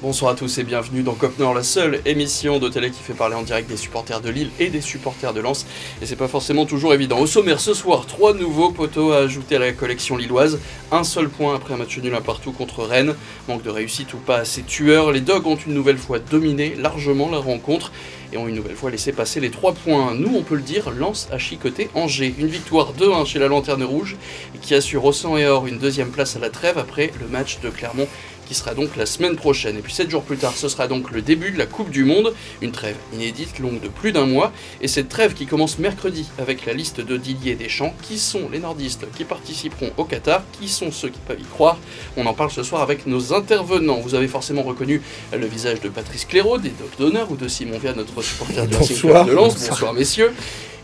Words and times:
Bonsoir 0.00 0.30
à 0.30 0.34
tous 0.36 0.58
et 0.58 0.62
bienvenue 0.62 1.02
dans 1.02 1.14
Cop 1.14 1.36
Nord, 1.40 1.54
la 1.54 1.64
seule 1.64 2.00
émission 2.06 2.60
de 2.60 2.68
télé 2.68 2.92
qui 2.92 3.02
fait 3.02 3.14
parler 3.14 3.34
en 3.34 3.42
direct 3.42 3.68
des 3.68 3.76
supporters 3.76 4.20
de 4.20 4.30
Lille 4.30 4.50
et 4.60 4.68
des 4.68 4.80
supporters 4.80 5.34
de 5.34 5.40
Lens. 5.40 5.66
Et 6.00 6.06
c'est 6.06 6.14
pas 6.14 6.28
forcément 6.28 6.66
toujours 6.66 6.94
évident. 6.94 7.18
Au 7.18 7.26
sommaire 7.26 7.58
ce 7.58 7.74
soir, 7.74 8.06
trois 8.06 8.32
nouveaux 8.32 8.70
poteaux 8.70 9.10
à 9.10 9.16
ajouter 9.16 9.56
à 9.56 9.58
la 9.58 9.72
collection 9.72 10.16
lilloise. 10.16 10.60
Un 10.92 11.02
seul 11.02 11.28
point 11.28 11.56
après 11.56 11.74
un 11.74 11.78
match 11.78 11.98
nul 11.98 12.14
un 12.14 12.20
partout 12.20 12.52
contre 12.52 12.84
Rennes. 12.84 13.16
Manque 13.48 13.64
de 13.64 13.70
réussite 13.70 14.14
ou 14.14 14.18
pas 14.18 14.36
assez 14.36 14.62
tueur. 14.62 15.10
Les 15.10 15.20
Dogs 15.20 15.48
ont 15.48 15.56
une 15.56 15.74
nouvelle 15.74 15.98
fois 15.98 16.20
dominé 16.20 16.76
largement 16.76 17.28
la 17.28 17.38
rencontre 17.38 17.90
et 18.32 18.36
ont 18.36 18.46
une 18.46 18.54
nouvelle 18.54 18.76
fois 18.76 18.92
laissé 18.92 19.10
passer 19.10 19.40
les 19.40 19.50
trois 19.50 19.72
points. 19.72 20.14
Nous, 20.14 20.32
on 20.32 20.42
peut 20.42 20.54
le 20.54 20.62
dire, 20.62 20.92
Lens 20.92 21.26
a 21.32 21.38
chicoté 21.38 21.90
Angers. 21.94 22.36
Une 22.38 22.46
victoire 22.46 22.92
2-1 22.94 23.26
chez 23.26 23.40
la 23.40 23.48
Lanterne 23.48 23.82
Rouge 23.82 24.16
qui 24.62 24.76
assure 24.76 25.04
au 25.04 25.12
sang 25.12 25.36
et 25.36 25.46
or 25.46 25.66
une 25.66 25.78
deuxième 25.78 26.10
place 26.10 26.36
à 26.36 26.38
la 26.38 26.50
trêve 26.50 26.78
après 26.78 27.10
le 27.20 27.26
match 27.26 27.58
de 27.64 27.70
Clermont 27.70 28.06
qui 28.48 28.54
sera 28.54 28.74
donc 28.74 28.96
la 28.96 29.04
semaine 29.04 29.36
prochaine. 29.36 29.76
Et 29.76 29.80
puis 29.80 29.92
7 29.92 30.10
jours 30.10 30.22
plus 30.22 30.38
tard, 30.38 30.54
ce 30.56 30.68
sera 30.68 30.88
donc 30.88 31.10
le 31.10 31.20
début 31.20 31.50
de 31.50 31.58
la 31.58 31.66
Coupe 31.66 31.90
du 31.90 32.04
Monde, 32.04 32.32
une 32.62 32.72
trêve 32.72 32.96
inédite 33.12 33.58
longue 33.58 33.80
de 33.80 33.88
plus 33.88 34.10
d'un 34.10 34.24
mois. 34.26 34.52
Et 34.80 34.88
cette 34.88 35.10
trêve 35.10 35.34
qui 35.34 35.46
commence 35.46 35.78
mercredi 35.78 36.26
avec 36.38 36.64
la 36.64 36.72
liste 36.72 37.00
de 37.00 37.16
Didier 37.18 37.54
Deschamps, 37.54 37.94
qui 38.02 38.18
sont 38.18 38.48
les 38.50 38.58
nordistes 38.58 39.06
qui 39.16 39.24
participeront 39.24 39.90
au 39.98 40.04
Qatar, 40.04 40.42
qui 40.58 40.68
sont 40.68 40.90
ceux 40.90 41.10
qui 41.10 41.20
peuvent 41.26 41.40
y 41.40 41.44
croire? 41.44 41.76
On 42.16 42.24
en 42.26 42.32
parle 42.32 42.50
ce 42.50 42.62
soir 42.62 42.80
avec 42.80 43.06
nos 43.06 43.34
intervenants. 43.34 44.00
Vous 44.00 44.14
avez 44.14 44.28
forcément 44.28 44.62
reconnu 44.62 45.02
le 45.36 45.46
visage 45.46 45.80
de 45.80 45.90
Patrice 45.90 46.24
Cléraud, 46.24 46.58
des 46.58 46.70
Docs 46.70 46.98
d'honneur 46.98 47.30
ou 47.30 47.36
de 47.36 47.48
Simon 47.48 47.78
Via, 47.78 47.92
notre 47.92 48.22
supporter 48.22 48.66
de 48.66 48.74
Bonsoir. 48.74 49.26
de 49.26 49.32
Lens. 49.32 49.68
Bonsoir 49.68 49.92
messieurs. 49.92 50.32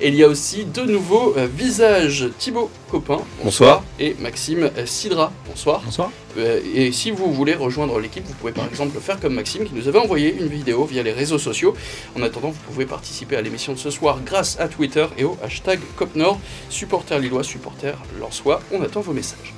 Et 0.01 0.09
il 0.09 0.17
y 0.17 0.25
a 0.25 0.29
aussi 0.29 0.65
deux 0.65 0.87
nouveaux 0.87 1.35
euh, 1.37 1.47
visages, 1.47 2.29
Thibaut 2.39 2.71
Copin, 2.91 3.21
Bonsoir. 3.43 3.85
et 4.01 4.15
Maxime 4.21 4.71
euh, 4.77 4.87
Sidra, 4.87 5.33
bonsoir. 5.47 5.83
Bonsoir. 5.85 6.11
Euh, 6.37 6.61
et 6.75 6.91
si 6.91 7.13
vous 7.13 7.33
voulez 7.33 7.55
rejoindre 7.55 8.01
l'équipe, 8.01 8.25
vous 8.27 8.35
pouvez 8.35 8.53
par 8.53 8.67
exemple 8.67 8.99
faire 9.01 9.21
comme 9.21 9.35
Maxime 9.35 9.65
qui 9.65 9.75
nous 9.75 9.87
avait 9.87 10.01
envoyé 10.01 10.35
une 10.35 10.49
vidéo 10.49 10.85
via 10.85 11.03
les 11.03 11.13
réseaux 11.13 11.39
sociaux. 11.39 11.75
En 12.19 12.23
attendant, 12.23 12.51
vous 12.51 12.61
pouvez 12.67 12.87
participer 12.87 13.37
à 13.37 13.41
l'émission 13.41 13.73
de 13.73 13.79
ce 13.79 13.91
soir 13.91 14.19
grâce 14.27 14.59
à 14.59 14.67
Twitter 14.69 15.07
et 15.17 15.25
au 15.25 15.37
hashtag 15.45 15.79
CopNord, 15.97 16.41
supporter 16.71 17.19
lillois, 17.21 17.45
supporter 17.45 17.97
lensois. 18.19 18.61
On 18.73 18.83
attend 18.83 19.01
vos 19.01 19.13
messages. 19.13 19.55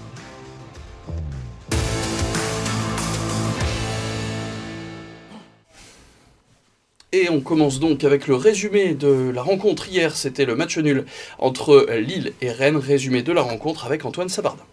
On 7.31 7.41
commence 7.41 7.81
donc 7.81 8.05
avec 8.05 8.27
le 8.27 8.35
résumé 8.35 8.95
de 8.95 9.31
la 9.31 9.43
rencontre 9.43 9.89
hier. 9.89 10.15
C'était 10.15 10.45
le 10.45 10.55
match 10.55 10.77
nul 10.79 11.05
entre 11.39 11.87
Lille 11.97 12.33
et 12.41 12.51
Rennes. 12.51 12.77
Résumé 12.77 13.23
de 13.23 13.33
la 13.33 13.43
rencontre 13.43 13.87
avec 13.87 14.05
Antoine 14.05 14.29
Sabardin. 14.29 14.65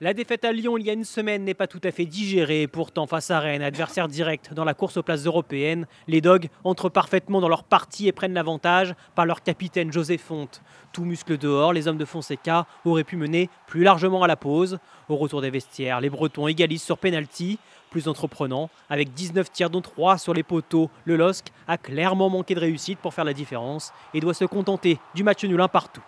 La 0.00 0.14
défaite 0.14 0.44
à 0.44 0.52
Lyon 0.52 0.78
il 0.78 0.86
y 0.86 0.90
a 0.90 0.92
une 0.92 1.02
semaine 1.02 1.42
n'est 1.42 1.54
pas 1.54 1.66
tout 1.66 1.80
à 1.82 1.90
fait 1.90 2.04
digérée. 2.04 2.68
Pourtant, 2.68 3.08
face 3.08 3.32
à 3.32 3.40
Rennes, 3.40 3.62
adversaire 3.62 4.06
direct 4.06 4.54
dans 4.54 4.64
la 4.64 4.74
course 4.74 4.96
aux 4.96 5.02
places 5.02 5.26
européennes, 5.26 5.88
les 6.06 6.20
Dogs 6.20 6.46
entrent 6.62 6.88
parfaitement 6.88 7.40
dans 7.40 7.48
leur 7.48 7.64
partie 7.64 8.06
et 8.06 8.12
prennent 8.12 8.34
l'avantage 8.34 8.94
par 9.16 9.26
leur 9.26 9.42
capitaine 9.42 9.92
José 9.92 10.16
Fonte. 10.16 10.62
Tout 10.92 11.04
muscle 11.04 11.36
dehors, 11.36 11.72
les 11.72 11.88
hommes 11.88 11.98
de 11.98 12.04
Fonseca 12.04 12.66
auraient 12.84 13.02
pu 13.02 13.16
mener 13.16 13.50
plus 13.66 13.82
largement 13.82 14.22
à 14.22 14.28
la 14.28 14.36
pause. 14.36 14.78
Au 15.08 15.16
retour 15.16 15.42
des 15.42 15.50
vestiaires, 15.50 16.00
les 16.00 16.10
Bretons 16.10 16.46
égalisent 16.46 16.82
sur 16.82 16.98
penalty. 16.98 17.58
Plus 17.90 18.08
entreprenant, 18.08 18.70
avec 18.90 19.14
19 19.14 19.50
tirs 19.50 19.70
dont 19.70 19.80
3 19.80 20.18
sur 20.18 20.34
les 20.34 20.42
poteaux, 20.42 20.90
le 21.04 21.16
LOSC 21.16 21.46
a 21.66 21.78
clairement 21.78 22.28
manqué 22.28 22.54
de 22.54 22.60
réussite 22.60 22.98
pour 22.98 23.14
faire 23.14 23.24
la 23.24 23.32
différence 23.32 23.92
et 24.14 24.20
doit 24.20 24.34
se 24.34 24.44
contenter 24.44 24.98
du 25.14 25.22
match 25.22 25.44
nul 25.44 25.60
un 25.60 25.68
partout. 25.68 26.02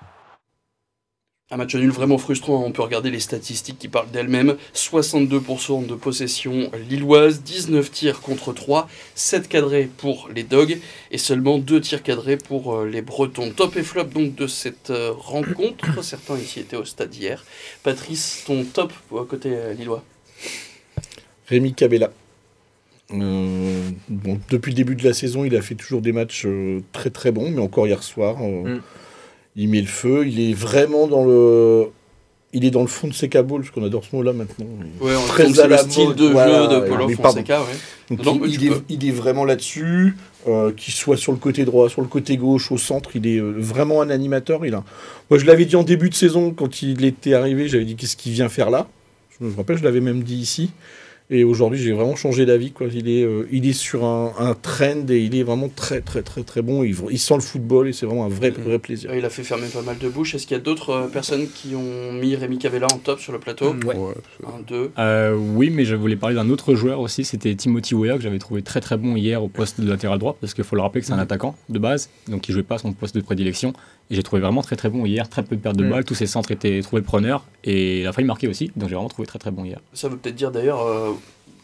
Un 1.53 1.57
match 1.57 1.75
nul 1.75 1.91
vraiment 1.91 2.17
frustrant, 2.17 2.63
on 2.65 2.71
peut 2.71 2.83
regarder 2.83 3.11
les 3.11 3.19
statistiques 3.19 3.81
qui 3.81 3.89
parlent 3.89 4.11
d'elles-mêmes. 4.13 4.57
62% 4.73 5.85
de 5.85 5.95
possession 5.97 6.71
lilloise, 6.89 7.43
19 7.43 7.91
tirs 7.91 8.21
contre 8.21 8.53
3, 8.53 8.89
7 9.17 9.49
cadrés 9.49 9.91
pour 9.97 10.29
les 10.33 10.45
Dogs 10.45 10.79
et 11.11 11.19
seulement 11.19 11.59
2 11.59 11.81
tirs 11.81 12.05
cadrés 12.05 12.37
pour 12.37 12.77
euh, 12.77 12.89
les 12.89 13.03
Bretons. 13.03 13.51
Top 13.51 13.77
et 13.77 13.83
flop 13.83 14.05
donc 14.05 14.37
de 14.37 14.47
cette 14.47 14.91
euh, 14.91 15.11
rencontre, 15.11 16.05
certains 16.05 16.37
ici 16.37 16.61
étaient 16.61 16.77
au 16.77 16.85
stade 16.85 17.13
hier. 17.13 17.45
Patrice, 17.83 18.45
ton 18.47 18.63
top 18.63 18.93
euh, 19.13 19.25
côté 19.25 19.75
lillois? 19.77 20.05
Rémi 21.51 21.75
Cabella. 21.75 22.11
Euh, 23.13 23.91
bon, 24.09 24.39
depuis 24.51 24.71
le 24.71 24.77
début 24.77 24.95
de 24.95 25.03
la 25.05 25.13
saison, 25.13 25.45
il 25.45 25.57
a 25.57 25.63
fait 25.63 25.75
toujours 25.75 26.01
des 26.01 26.13
matchs 26.13 26.45
euh, 26.47 26.81
très 26.93 27.11
très 27.11 27.33
bons, 27.33 27.51
mais 27.51 27.61
encore 27.61 27.87
hier 27.89 28.03
soir, 28.03 28.37
euh, 28.41 28.77
Mm. 28.77 28.81
il 29.57 29.69
met 29.69 29.81
le 29.81 29.89
feu. 29.89 30.27
Il 30.29 30.39
est 30.41 30.55
vraiment 30.55 31.09
dans 31.09 31.25
le, 31.25 31.87
il 32.53 32.65
est 32.65 32.71
dans 32.71 32.83
le 32.83 32.87
fond 32.87 33.09
de 33.09 33.13
ses 33.13 33.29
cabots, 33.29 33.59
parce 33.59 33.71
qu'on 33.73 33.83
adore 33.85 34.05
ce 34.05 34.15
mot-là 34.15 34.33
maintenant. 34.33 34.67
Ouais, 35.01 35.13
on 35.17 35.27
Très 35.27 35.59
à 35.59 35.67
la 35.67 35.79
style 35.79 36.05
mode, 36.09 36.17
de 36.19 36.27
voilà, 36.29 36.63
jeu 36.63 36.69
de 36.81 36.89
Paulo 36.89 37.09
mais 37.09 37.17
pardon. 37.17 37.39
Fonseca. 37.39 37.61
Ouais. 37.63 38.17
Donc, 38.17 38.25
Non, 38.25 38.41
il, 38.47 38.67
est, 38.69 38.73
il 38.89 39.09
est 39.09 39.13
vraiment 39.13 39.45
là-dessus, 39.45 40.15
qu'il 40.77 40.95
soit 40.95 41.17
sur 41.17 41.33
le 41.33 41.39
côté 41.39 41.65
droit, 41.65 41.89
sur 41.89 42.03
le 42.03 42.09
côté 42.09 42.37
gauche, 42.37 42.71
au 42.71 42.79
centre, 42.79 43.11
il 43.17 43.27
est 43.27 43.41
vraiment 43.41 44.03
un 44.03 44.11
animateur. 44.11 44.65
Il 44.67 44.75
a... 44.75 44.85
Moi, 45.31 45.39
je 45.41 45.47
l'avais 45.47 45.65
dit 45.65 45.75
en 45.77 45.83
début 45.83 46.11
de 46.11 46.15
saison, 46.15 46.53
quand 46.53 46.83
il 46.83 47.05
était 47.05 47.35
arrivé, 47.35 47.67
j'avais 47.69 47.85
dit 47.85 47.97
qu'est-ce 47.97 48.17
qu'il 48.17 48.33
vient 48.33 48.49
faire 48.49 48.71
là? 48.71 48.89
Je 49.41 49.47
me 49.47 49.55
rappelle, 49.57 49.79
je 49.79 49.85
l'avais 49.85 50.01
même 50.01 50.23
dit 50.23 50.37
ici. 50.37 50.71
Et 51.33 51.45
aujourd'hui, 51.45 51.79
j'ai 51.79 51.93
vraiment 51.93 52.17
changé 52.17 52.45
d'avis. 52.45 52.73
quoi. 52.73 52.89
Il 52.93 53.09
est, 53.09 53.23
euh, 53.23 53.47
il 53.53 53.67
est 53.69 53.73
sur 53.73 54.05
un, 54.05 54.33
un 54.39 54.55
trend 54.55 55.07
et 55.09 55.21
il 55.21 55.37
est 55.37 55.45
vraiment 55.45 55.69
très, 55.69 56.01
très, 56.01 56.23
très, 56.23 56.43
très 56.43 56.61
bon. 56.61 56.83
Il, 56.83 56.95
il 57.11 57.19
sent 57.19 57.35
le 57.35 57.41
football 57.41 57.89
et 57.89 57.93
c'est 57.93 58.05
vraiment 58.07 58.25
un 58.25 58.29
vrai, 58.29 58.51
Mhm. 58.51 58.65
vrai 58.65 58.79
plaisir. 58.81 59.15
Il 59.15 59.25
a 59.25 59.31
fait 59.31 59.45
fermer 59.45 59.69
pas 59.69 59.83
mal 59.83 59.97
de 59.99 60.09
bouches. 60.09 60.35
Est-ce 60.35 60.47
qu'il 60.47 60.57
y 60.57 60.61
a 60.61 60.63
d'autres 60.63 60.91
euh, 60.91 61.07
personnes 61.07 61.47
qui 61.55 61.75
ont 61.77 62.13
mis 62.13 62.35
Rémi 62.35 62.59
Cavella 62.59 62.87
en 62.93 62.99
top 62.99 63.21
sur 63.21 63.33
le 63.33 63.39
plateau 63.39 63.75
Ouais. 63.87 63.95
Un, 64.45 64.61
deux. 64.67 64.91
Euh, 64.99 65.37
oui, 65.37 65.71
mais 65.71 65.85
je 65.85 65.95
voulais 65.95 66.17
parler 66.17 66.35
d'un 66.35 66.51
autre 66.51 66.75
joueur 66.75 66.99
aussi, 67.01 67.25
c'était 67.25 67.55
Timothy 67.55 67.95
Weah 67.95 68.17
que 68.17 68.23
j'avais 68.23 68.39
trouvé 68.41 68.63
très 68.63 68.81
très 68.81 68.97
bon 68.97 69.15
hier 69.17 69.43
au 69.43 69.49
poste 69.49 69.81
de 69.81 69.89
latéral 69.89 70.19
droit, 70.19 70.37
parce 70.41 70.53
qu'il 70.55 70.65
faut 70.65 70.75
le 70.77 70.83
rappeler 70.83 71.01
que 71.01 71.07
c'est 71.07 71.13
un 71.13 71.17
Mhm. 71.17 71.23
attaquant 71.23 71.55
de 71.69 71.79
base, 71.79 72.11
donc 72.29 72.49
il 72.49 72.53
jouait 72.53 72.63
pas 72.65 72.75
à 72.75 72.79
son 72.79 72.93
poste 72.93 73.15
de 73.15 73.21
prédilection. 73.21 73.73
Et 74.11 74.17
j'ai 74.17 74.23
trouvé 74.25 74.43
vraiment 74.43 74.63
très 74.63 74.75
très 74.75 74.89
bon 74.91 75.07
hier, 75.07 75.29
très 75.29 75.45
peu 75.45 75.55
de 75.55 75.61
pertes 75.61 75.77
de 75.77 75.85
Mhm. 75.85 75.91
balles, 75.91 76.05
tous 76.05 76.15
ses 76.17 76.27
centres 76.27 76.51
étaient 76.51 76.81
trouvés 76.83 77.03
preneurs, 77.03 77.45
et 77.63 78.01
il 78.01 78.07
a 78.07 78.13
failli 78.13 78.27
marquer 78.27 78.49
aussi, 78.49 78.73
donc 78.77 78.89
j'ai 78.89 78.97
vraiment 78.97 79.09
trouvé 79.09 79.27
très 79.27 79.39
très 79.39 79.53
bon 79.53 79.65
hier. 79.65 79.79
Ça 79.93 80.09
veut 80.09 80.17
peut-être 80.17 80.35
dire 80.35 80.51
d'ailleurs 80.51 80.83
euh, 80.85 81.13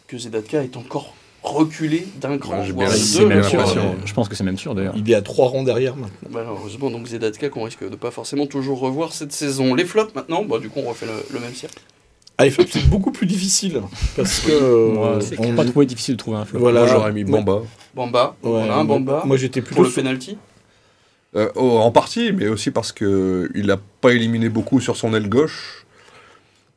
que 0.07 0.17
Zedatka 0.17 0.63
est 0.63 0.77
encore 0.77 1.13
reculé 1.43 2.07
d'un 2.19 2.37
cran, 2.37 2.59
Ouais, 2.59 2.71
voire 2.71 2.89
deux. 2.91 3.25
même 3.27 3.43
sûr, 3.43 3.59
euh, 3.61 3.81
je 4.05 4.13
pense 4.13 4.27
que 4.27 4.35
c'est 4.35 4.43
même 4.43 4.57
sûr 4.57 4.75
d'ailleurs. 4.75 4.93
Il 4.97 5.09
est 5.09 5.13
à 5.15 5.21
trois 5.21 5.47
rangs 5.49 5.63
derrière 5.63 5.95
maintenant. 5.95 6.29
Malheureusement, 6.29 6.89
donc 6.89 7.07
Zedatka 7.07 7.49
qu'on 7.49 7.63
risque 7.63 7.87
de 7.89 7.95
pas 7.95 8.11
forcément 8.11 8.47
toujours 8.47 8.79
revoir 8.79 9.13
cette 9.13 9.31
saison. 9.31 9.73
Les 9.75 9.85
flops 9.85 10.13
maintenant, 10.15 10.43
bah, 10.43 10.59
du 10.59 10.69
coup 10.69 10.79
on 10.83 10.89
refait 10.89 11.05
le, 11.05 11.13
le 11.33 11.39
même 11.39 11.53
cirque. 11.53 11.77
Ah, 12.37 12.45
les 12.45 12.51
flops, 12.51 12.69
c'est 12.71 12.87
beaucoup 12.89 13.11
plus 13.11 13.25
difficile. 13.25 13.81
Parce 14.15 14.41
que. 14.41 14.51
euh, 14.51 15.19
on- 15.39 15.55
pas 15.55 15.65
trouvé 15.65 15.85
difficile 15.85 16.15
de 16.15 16.19
trouver 16.19 16.37
un 16.37 16.45
flop. 16.45 16.59
Voilà. 16.59 16.85
J'aurais 16.85 17.11
mis 17.11 17.23
Bamba. 17.23 17.61
Bamba, 17.95 18.35
Ouais, 18.43 18.49
on 18.51 18.69
a 18.71 18.75
un 18.75 18.83
Bamba. 18.85 19.23
Moi, 19.25 19.37
j'étais 19.37 19.61
pour 19.61 19.67
plutôt. 19.69 19.83
le 19.83 19.89
sur- 19.89 20.03
penalty. 20.03 20.37
Euh, 21.35 21.49
oh, 21.55 21.77
en 21.79 21.91
partie, 21.91 22.31
mais 22.33 22.47
aussi 22.47 22.71
parce 22.71 22.91
que 22.91 23.49
il 23.55 23.67
n'a 23.67 23.77
pas 24.01 24.11
éliminé 24.13 24.49
beaucoup 24.49 24.79
sur 24.81 24.95
son 24.95 25.13
aile 25.15 25.27
gauche. 25.29 25.85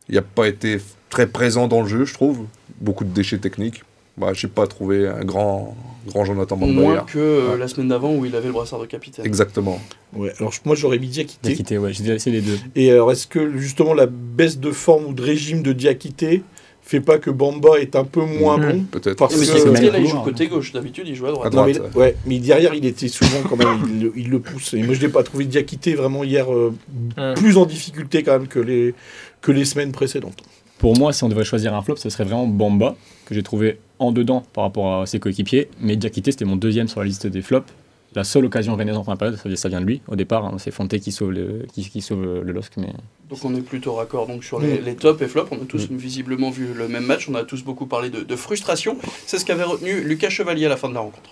Il 0.09 0.15
n'a 0.15 0.23
pas 0.23 0.49
été 0.49 0.81
très 1.09 1.27
présent 1.27 1.69
dans 1.69 1.83
le 1.83 1.89
jeu, 1.89 2.05
je 2.05 2.15
trouve. 2.15 2.47
Beaucoup 2.81 3.05
de 3.05 3.11
déchets 3.11 3.39
techniques. 3.39 3.83
Bah, 4.17 4.33
j'ai 4.35 4.49
pas 4.49 4.67
trouvé 4.67 5.07
un 5.07 5.25
grand, 5.25 5.77
grand 6.07 6.25
Jonathan 6.25 6.57
Bamba 6.57 6.73
Moins 6.73 6.93
hier. 6.95 7.07
que 7.07 7.19
euh, 7.19 7.53
Ouais. 7.53 7.59
la 7.59 7.69
semaine 7.69 7.89
d'avant 7.89 8.15
où 8.15 8.27
il 8.27 8.35
avait 8.35 8.49
le 8.49 8.53
brassard 8.53 8.81
de 8.81 8.87
capitaine. 8.87 9.25
Exactement. 9.25 9.81
Ouais, 10.15 10.33
alors 10.39 10.53
moi, 10.65 10.75
j'aurais 10.75 10.99
mis 10.99 11.07
Diakité. 11.09 11.49
Diakité, 11.49 11.79
ouais, 11.79 11.93
j'ai 11.93 12.13
essayé 12.13 12.37
les 12.41 12.43
deux. 12.43 12.59
Et 12.75 12.91
alors, 12.91 13.13
est-ce 13.13 13.27
que 13.27 13.57
justement 13.57 13.95
la 13.95 14.07
baisse 14.07 14.59
de 14.59 14.73
forme 14.73 15.07
ou 15.07 15.13
de 15.15 15.23
régime 15.23 15.63
de 15.63 15.73
Diakité 15.73 16.43
fait 16.83 17.01
pas 17.01 17.19
que 17.19 17.31
Bamba 17.31 17.79
est 17.79 17.95
un 17.95 18.05
peu 18.05 18.23
moins 18.25 18.59
Mhm. 18.59 18.73
bon? 18.73 18.85
Peut-être. 18.91 19.17
Parce 19.17 19.37
Mais 19.39 19.47
que- 19.47 19.69
même 19.69 19.93
là, 19.93 19.99
il 20.01 20.07
joue 20.09 20.21
côté 20.21 20.49
gauche. 20.49 20.73
D'habitude, 20.73 21.07
il 21.07 21.15
joue 21.15 21.27
à 21.27 21.31
droite. 21.31 21.55
À 21.55 21.57
Non, 21.57 21.65
mais, 21.67 21.79
ouais, 21.97 22.17
mais 22.27 22.39
derrière, 22.41 22.75
il 22.75 22.85
était 22.85 23.09
souvent 23.09 23.43
quand 23.49 23.57
même, 23.57 23.69
il, 23.89 24.03
le- 24.03 24.13
il 24.17 24.29
le 24.29 24.41
pousse. 24.41 24.75
Et 24.75 24.83
moi, 24.83 24.95
je 24.95 25.01
l'ai 25.01 25.09
pas 25.09 25.23
trouvé 25.23 25.45
Diakité 25.45 25.95
vraiment 25.95 26.25
hier 26.25 26.53
euh, 26.53 26.75
Mhm. 27.17 27.35
plus 27.37 27.57
en 27.57 27.65
difficulté 27.65 28.23
quand 28.23 28.33
même 28.33 28.49
que 28.49 28.59
les, 28.59 28.95
que 29.41 29.53
les 29.53 29.65
semaines 29.65 29.93
précédentes. 29.93 30.43
Pour 30.81 30.99
moi, 30.99 31.13
si 31.13 31.23
on 31.25 31.29
devait 31.29 31.45
choisir 31.45 31.75
un 31.75 31.83
flop, 31.83 31.97
ce 31.97 32.09
serait 32.09 32.25
vraiment 32.25 32.47
Bamba, 32.47 32.97
que 33.27 33.35
j'ai 33.35 33.43
trouvé 33.43 33.79
en 33.99 34.13
dedans 34.13 34.43
par 34.55 34.65
rapport 34.65 35.03
à 35.03 35.07
ses 35.07 35.21
coéquipiers. 35.21 35.69
Mais 35.79 35.95
Diakité, 35.97 36.33
c'était 36.33 36.47
mon 36.47 36.57
deuxième 36.57 36.89
sur 36.89 37.01
la 37.01 37.07
liste 37.07 37.27
des 37.27 37.43
flops. 37.43 37.71
La 38.15 38.25
seule 38.25 38.47
occasion 38.47 38.75
rennaise 38.75 38.97
en 38.97 39.05
fin 39.05 39.13
de 39.13 39.19
période, 39.19 39.37
ça- 39.39 39.55
ça 39.57 39.69
vient 39.69 39.81
de 39.81 39.85
lui. 39.87 40.01
Au 40.09 40.17
départ, 40.17 40.45
hein, 40.47 40.57
c'est 40.59 40.71
Fonte 40.71 40.99
qui 40.99 41.13
sauve 41.13 41.33
le, 41.33 41.67
qui, 41.73 41.89
qui 41.89 42.01
sauve 42.01 42.25
le 42.43 42.51
LOSC. 42.51 42.79
Mais... 42.79 42.93
Donc 43.29 43.45
on 43.45 43.55
est 43.55 43.61
plutôt 43.61 43.93
raccord 43.93 44.27
donc 44.27 44.43
sur 44.43 44.59
les, 44.59 44.81
les 44.81 44.97
tops 44.97 45.21
et 45.23 45.29
flops. 45.29 45.53
On 45.53 45.63
a 45.63 45.67
tous 45.67 45.89
visiblement 45.91 46.51
vu 46.51 46.73
le 46.75 46.89
même 46.89 47.05
match. 47.05 47.29
On 47.29 47.35
a 47.35 47.45
tous 47.45 47.63
beaucoup 47.63 47.87
parlé 47.87 48.09
de, 48.11 48.23
de 48.23 48.37
frustration. 48.37 48.97
C'est 49.27 49.39
ce 49.39 49.45
qu'avait 49.45 49.63
retenu 49.65 50.01
Lucas 50.01 50.31
Chevalier 50.31 50.65
à 50.67 50.71
la 50.71 50.77
fin 50.79 50.89
de 50.89 50.95
la 50.95 51.01
rencontre. 51.01 51.31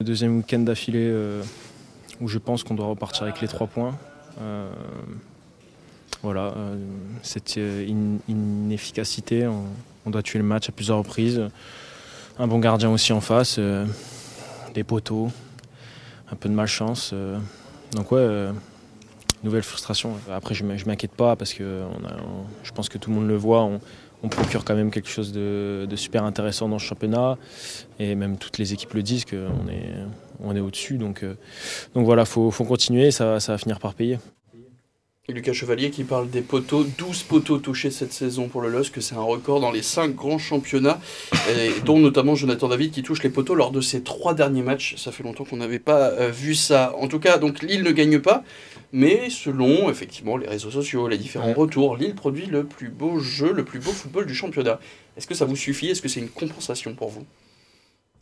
Le 0.00 0.06
deuxième 0.06 0.36
week-end 0.38 0.60
d'affilée 0.60 1.08
euh, 1.10 1.42
où 2.20 2.28
je 2.28 2.38
pense 2.38 2.62
qu'on 2.62 2.74
doit 2.76 2.86
repartir 2.86 3.24
avec 3.24 3.40
les 3.42 3.48
trois 3.48 3.66
points. 3.66 3.98
Euh, 4.40 4.70
voilà, 6.22 6.52
euh, 6.56 6.76
cette 7.22 7.58
euh, 7.58 7.86
in- 7.88 8.18
inefficacité, 8.28 9.46
on, 9.46 10.10
doit 10.10 10.22
tuer 10.22 10.38
le 10.38 10.44
match 10.44 10.68
à 10.68 10.72
plusieurs 10.72 10.98
reprises. 10.98 11.48
Un 12.38 12.46
bon 12.46 12.58
gardien 12.58 12.90
aussi 12.90 13.12
en 13.12 13.20
face, 13.20 13.56
euh, 13.58 13.84
des 14.74 14.82
poteaux, 14.82 15.30
un 16.32 16.36
peu 16.36 16.48
de 16.48 16.54
malchance. 16.54 17.14
donc 17.92 18.10
ouais, 18.10 18.48
nouvelle 19.44 19.62
frustration. 19.62 20.14
Après, 20.32 20.54
je 20.54 20.64
ne 20.64 20.84
m'inquiète 20.86 21.12
pas 21.12 21.36
parce 21.36 21.52
que 21.52 21.82
je 22.62 22.72
pense 22.72 22.88
que 22.88 22.96
tout 22.96 23.10
le 23.10 23.16
monde 23.16 23.28
le 23.28 23.36
voit. 23.36 23.68
On, 24.22 24.28
procure 24.28 24.64
quand 24.64 24.74
même 24.74 24.90
quelque 24.90 25.08
chose 25.08 25.30
de, 25.30 25.86
super 25.94 26.24
intéressant 26.24 26.68
dans 26.68 26.78
ce 26.78 26.86
championnat. 26.86 27.36
Et 27.98 28.14
même 28.14 28.38
toutes 28.38 28.56
les 28.56 28.72
équipes 28.72 28.94
le 28.94 29.02
disent 29.02 29.26
qu'on 29.26 30.54
est, 30.56 30.60
au-dessus. 30.60 30.96
Donc, 30.96 31.22
voilà, 31.94 32.22
il 32.22 32.26
faut, 32.26 32.50
continuer, 32.50 33.10
ça 33.10 33.38
va 33.38 33.58
finir 33.58 33.78
par 33.78 33.92
payer. 33.92 34.18
Lucas 35.30 35.52
Chevalier 35.52 35.90
qui 35.90 36.04
parle 36.04 36.30
des 36.30 36.40
poteaux, 36.40 36.84
12 36.84 37.24
poteaux 37.24 37.58
touchés 37.58 37.90
cette 37.90 38.14
saison 38.14 38.48
pour 38.48 38.62
le 38.62 38.70
LOSC, 38.70 39.02
c'est 39.02 39.14
un 39.14 39.20
record 39.20 39.60
dans 39.60 39.70
les 39.70 39.82
5 39.82 40.14
grands 40.14 40.38
championnats, 40.38 40.98
et 41.50 41.82
dont 41.84 41.98
notamment 41.98 42.34
Jonathan 42.34 42.66
David 42.66 42.92
qui 42.92 43.02
touche 43.02 43.22
les 43.22 43.28
poteaux 43.28 43.54
lors 43.54 43.70
de 43.70 43.82
ses 43.82 44.02
trois 44.02 44.32
derniers 44.32 44.62
matchs. 44.62 44.96
Ça 44.96 45.12
fait 45.12 45.22
longtemps 45.22 45.44
qu'on 45.44 45.58
n'avait 45.58 45.80
pas 45.80 46.12
euh, 46.12 46.30
vu 46.30 46.54
ça. 46.54 46.94
En 46.96 47.08
tout 47.08 47.18
cas, 47.18 47.36
donc 47.36 47.62
Lille 47.62 47.82
ne 47.82 47.92
gagne 47.92 48.20
pas, 48.20 48.42
mais 48.90 49.28
selon 49.28 49.90
effectivement 49.90 50.38
les 50.38 50.48
réseaux 50.48 50.70
sociaux, 50.70 51.08
les 51.08 51.18
différents 51.18 51.52
retours, 51.52 51.98
Lille 51.98 52.14
produit 52.14 52.46
le 52.46 52.64
plus 52.64 52.88
beau 52.88 53.18
jeu, 53.18 53.52
le 53.52 53.66
plus 53.66 53.80
beau 53.80 53.90
football 53.90 54.24
du 54.24 54.34
championnat. 54.34 54.80
Est-ce 55.18 55.26
que 55.26 55.34
ça 55.34 55.44
vous 55.44 55.56
suffit? 55.56 55.90
Est-ce 55.90 56.00
que 56.00 56.08
c'est 56.08 56.20
une 56.20 56.30
compensation 56.30 56.94
pour 56.94 57.10
vous? 57.10 57.26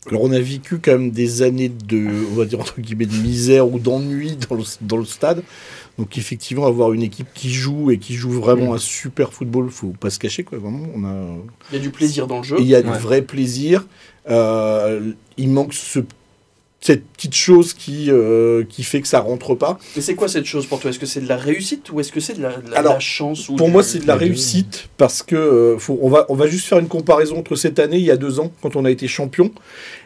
Alors 0.08 0.22
on 0.22 0.32
a 0.32 0.40
vécu 0.40 0.78
quand 0.78 0.92
même 0.92 1.10
des 1.10 1.42
années 1.42 1.68
de, 1.68 2.06
on 2.32 2.34
va 2.34 2.44
dire 2.44 2.60
entre 2.60 2.80
guillemets, 2.80 3.06
de 3.06 3.16
misère 3.16 3.72
ou 3.72 3.78
d'ennui 3.78 4.36
dans 4.48 4.56
le, 4.56 4.62
dans 4.82 4.96
le 4.96 5.04
stade. 5.04 5.42
Donc 5.98 6.18
effectivement, 6.18 6.66
avoir 6.66 6.92
une 6.92 7.02
équipe 7.02 7.28
qui 7.34 7.50
joue 7.50 7.90
et 7.90 7.98
qui 7.98 8.14
joue 8.14 8.30
vraiment 8.30 8.74
un 8.74 8.78
super 8.78 9.32
football, 9.32 9.70
faut 9.70 9.94
pas 9.98 10.10
se 10.10 10.18
cacher 10.18 10.44
quoi. 10.44 10.58
Vraiment, 10.58 10.86
on 10.94 11.04
a. 11.04 11.36
Il 11.70 11.76
y 11.76 11.80
a 11.80 11.82
du 11.82 11.90
plaisir 11.90 12.26
dans 12.26 12.38
le 12.38 12.44
jeu. 12.44 12.56
Il 12.60 12.66
y 12.66 12.74
a 12.74 12.82
du 12.82 12.90
vrai 12.90 13.22
plaisir. 13.22 13.86
Euh, 14.28 15.12
il 15.36 15.50
manque 15.50 15.72
ce, 15.72 16.00
cette 16.86 17.04
petite 17.06 17.34
chose 17.34 17.74
qui, 17.74 18.10
euh, 18.10 18.64
qui 18.68 18.82
fait 18.84 19.00
que 19.00 19.08
ça 19.08 19.20
rentre 19.20 19.54
pas. 19.54 19.78
Mais 19.96 20.02
c'est 20.02 20.14
quoi 20.14 20.28
cette 20.28 20.44
chose 20.44 20.66
pour 20.66 20.78
toi? 20.80 20.90
Est-ce 20.90 20.98
que 20.98 21.06
c'est 21.06 21.20
de 21.20 21.28
la 21.28 21.36
réussite 21.36 21.90
ou 21.92 22.00
est-ce 22.00 22.12
que 22.12 22.20
c'est 22.20 22.34
de 22.34 22.42
la, 22.42 22.56
de 22.56 22.70
la- 22.70 22.78
Alors, 22.78 22.92
de 22.92 22.96
la 22.96 23.00
chance 23.00 23.48
ou 23.48 23.56
Pour 23.56 23.66
du- 23.66 23.72
moi, 23.72 23.82
c'est 23.82 23.98
de 23.98 24.06
la 24.06 24.14
réussite 24.16 24.88
parce 24.96 25.22
que 25.22 25.34
euh, 25.36 25.78
faut, 25.78 25.98
on, 26.02 26.08
va, 26.08 26.26
on 26.28 26.34
va 26.34 26.46
juste 26.46 26.66
faire 26.66 26.78
une 26.78 26.88
comparaison 26.88 27.38
entre 27.38 27.56
cette 27.56 27.78
année 27.78 27.96
et 27.96 28.00
il 28.00 28.06
y 28.06 28.10
a 28.10 28.16
deux 28.16 28.40
ans, 28.40 28.52
quand 28.62 28.76
on 28.76 28.84
a 28.84 28.90
été 28.90 29.08
champion. 29.08 29.50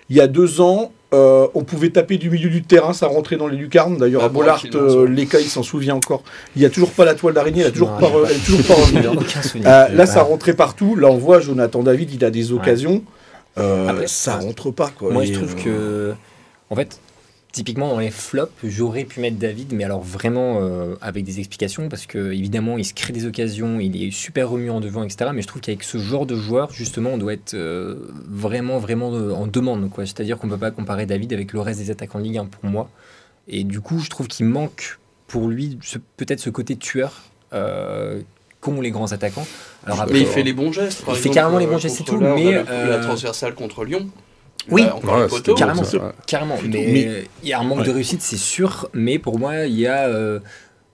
Il 0.09 0.17
y 0.17 0.21
a 0.21 0.27
deux 0.27 0.61
ans, 0.61 0.91
euh, 1.15 1.47
on 1.55 1.62
pouvait 1.62 1.91
taper 1.91 2.17
du 2.19 2.31
milieu 2.31 2.49
du 2.50 2.62
terrain, 2.62 2.93
ça 2.93 3.06
rentrait 3.06 3.37
dans 3.37 3.47
les 3.47 3.56
lucarnes. 3.56 3.97
D'ailleurs, 3.97 4.23
Ah 4.23 4.27
à 4.27 4.29
Bollard, 4.29 4.65
ouais. 4.65 4.71
euh, 4.75 5.06
l'Eka, 5.06 5.38
il 5.41 5.49
s'en 5.49 5.62
souvient 5.62 5.94
encore. 5.94 6.23
Il 6.56 6.61
n'y 6.61 6.67
a 6.67 6.71
toujours 6.71 6.91
pas 6.91 7.05
la 7.05 7.15
toile 7.15 7.35
d'araignée, 7.35 7.61
elle 7.61 7.69
a 7.69 7.71
toujours 7.71 7.97
pas, 7.97 8.09
pas- 8.11 8.29
elle 8.31 8.38
toujours 8.41 8.65
pas 8.67 8.75
revenue. 8.82 9.06
hein. 9.06 9.12
Aucun 9.17 9.43
souvenir. 9.43 9.69
Euh, 9.69 9.88
là, 9.88 10.06
ça 10.06 10.15
pas. 10.15 10.23
rentrait 10.23 10.55
partout. 10.55 10.97
Là, 10.97 11.09
on 11.09 11.17
voit 11.19 11.41
Jonathan 11.41 11.82
David, 11.82 12.12
il 12.15 12.25
a 12.25 12.31
des 12.31 12.53
occasions. 12.53 13.03
Euh, 13.59 13.88
Après, 13.88 14.06
ça 14.06 14.38
ouais. 14.38 14.44
rentre 14.47 14.71
pas. 14.71 14.91
Quoi. 14.97 15.12
Moi, 15.12 15.25
Et, 15.25 15.27
je 15.27 15.32
trouve 15.35 15.55
euh, 15.67 16.12
que, 16.12 16.15
en 16.70 16.76
fait, 16.76 17.00
typiquement 17.52 17.88
dans 17.88 17.99
les 17.99 18.11
flops, 18.11 18.52
j'aurais 18.62 19.05
pu 19.05 19.19
mettre 19.20 19.37
David, 19.37 19.72
mais 19.72 19.82
alors 19.84 20.00
vraiment 20.02 20.58
euh, 20.62 20.94
avec 21.00 21.25
des 21.25 21.38
explications, 21.40 21.88
parce 21.88 22.06
que 22.06 22.32
évidemment, 22.32 22.78
il 22.78 22.84
se 22.84 22.94
crée 22.94 23.12
des 23.12 23.26
occasions, 23.26 23.81
il 23.81 24.00
est 24.02 24.11
super 24.12 24.49
remuant 24.50 24.81
devant, 24.81 25.02
etc. 25.02 25.31
Mais 25.34 25.43
je 25.43 25.49
trouve 25.49 25.61
qu'avec 25.61 25.82
ce 25.82 25.99
genre 25.99 26.26
de 26.26 26.37
joueur, 26.37 26.70
justement, 26.72 27.11
on 27.11 27.19
doit 27.19 27.32
être 27.32 27.55
euh, 27.55 27.96
vraiment, 28.28 28.78
vraiment 28.78 29.12
euh, 29.14 29.32
en 29.32 29.46
demande. 29.49 29.90
quoi. 29.90 30.06
C'est-à-dire 30.06 30.38
qu'on 30.38 30.49
peut 30.49 30.58
pas 30.58 30.70
comparer 30.70 31.06
David 31.06 31.32
avec 31.32 31.52
le 31.52 31.61
reste 31.61 31.81
des 31.81 31.90
attaquants 31.90 32.19
de 32.20 32.25
Ligue 32.25 32.38
1 32.38 32.46
pour 32.46 32.64
moi. 32.70 32.88
Et 33.49 33.64
du 33.64 33.81
coup, 33.81 33.99
je 33.99 34.08
trouve 34.11 34.28
qu'il 34.28 34.46
manque 34.46 34.99
pour 35.26 35.49
lui 35.49 35.76
peut-être 36.17 36.40
ce 36.40 36.50
côté 36.50 36.76
tueur. 36.76 37.22
Euh, 37.52 38.20
qu'ont 38.61 38.81
les 38.82 38.90
grands 38.90 39.11
attaquants. 39.11 39.46
Alors 39.87 40.05
Mais 40.11 40.19
il 40.19 40.22
après- 40.22 40.34
fait 40.34 40.43
les 40.44 40.52
bons 40.52 40.70
gestes. 40.70 41.02
Par 41.05 41.14
Il 41.17 41.20
fait 41.20 41.31
carrément 41.31 41.58
les 41.58 41.67
bons 41.67 41.78
gestes 41.78 42.02
et 42.02 42.05
tout, 42.05 42.19
mais, 42.20 42.62
la, 42.62 42.87
la 42.87 42.99
transversale 42.99 43.55
contre 43.55 43.84
Lyon. 43.84 44.08
Oui. 44.70 44.82
Là, 44.82 44.96
encore 44.96 45.14
Ouais, 45.14 45.20
le 45.22 45.26
poteau. 45.28 45.36
c'était 45.36 45.54
Carrément. 45.58 45.82
bon, 45.82 45.88
ça, 45.88 45.96
ouais. 45.98 46.12
Carrément, 46.26 46.56
mais, 46.62 46.68
Mais- 46.68 47.28
il 47.42 47.48
y 47.48 47.52
a 47.52 47.60
un 47.60 47.64
manque 47.64 47.84
de 47.84 47.90
réussite, 47.90 48.22
c'est 48.22 48.36
sûr, 48.36 48.88
mais 48.92 49.18
pour 49.18 49.38
moi, 49.38 49.64
il 49.66 49.78
y 49.78 49.86
a, 49.86 50.06
euh, 50.06 50.40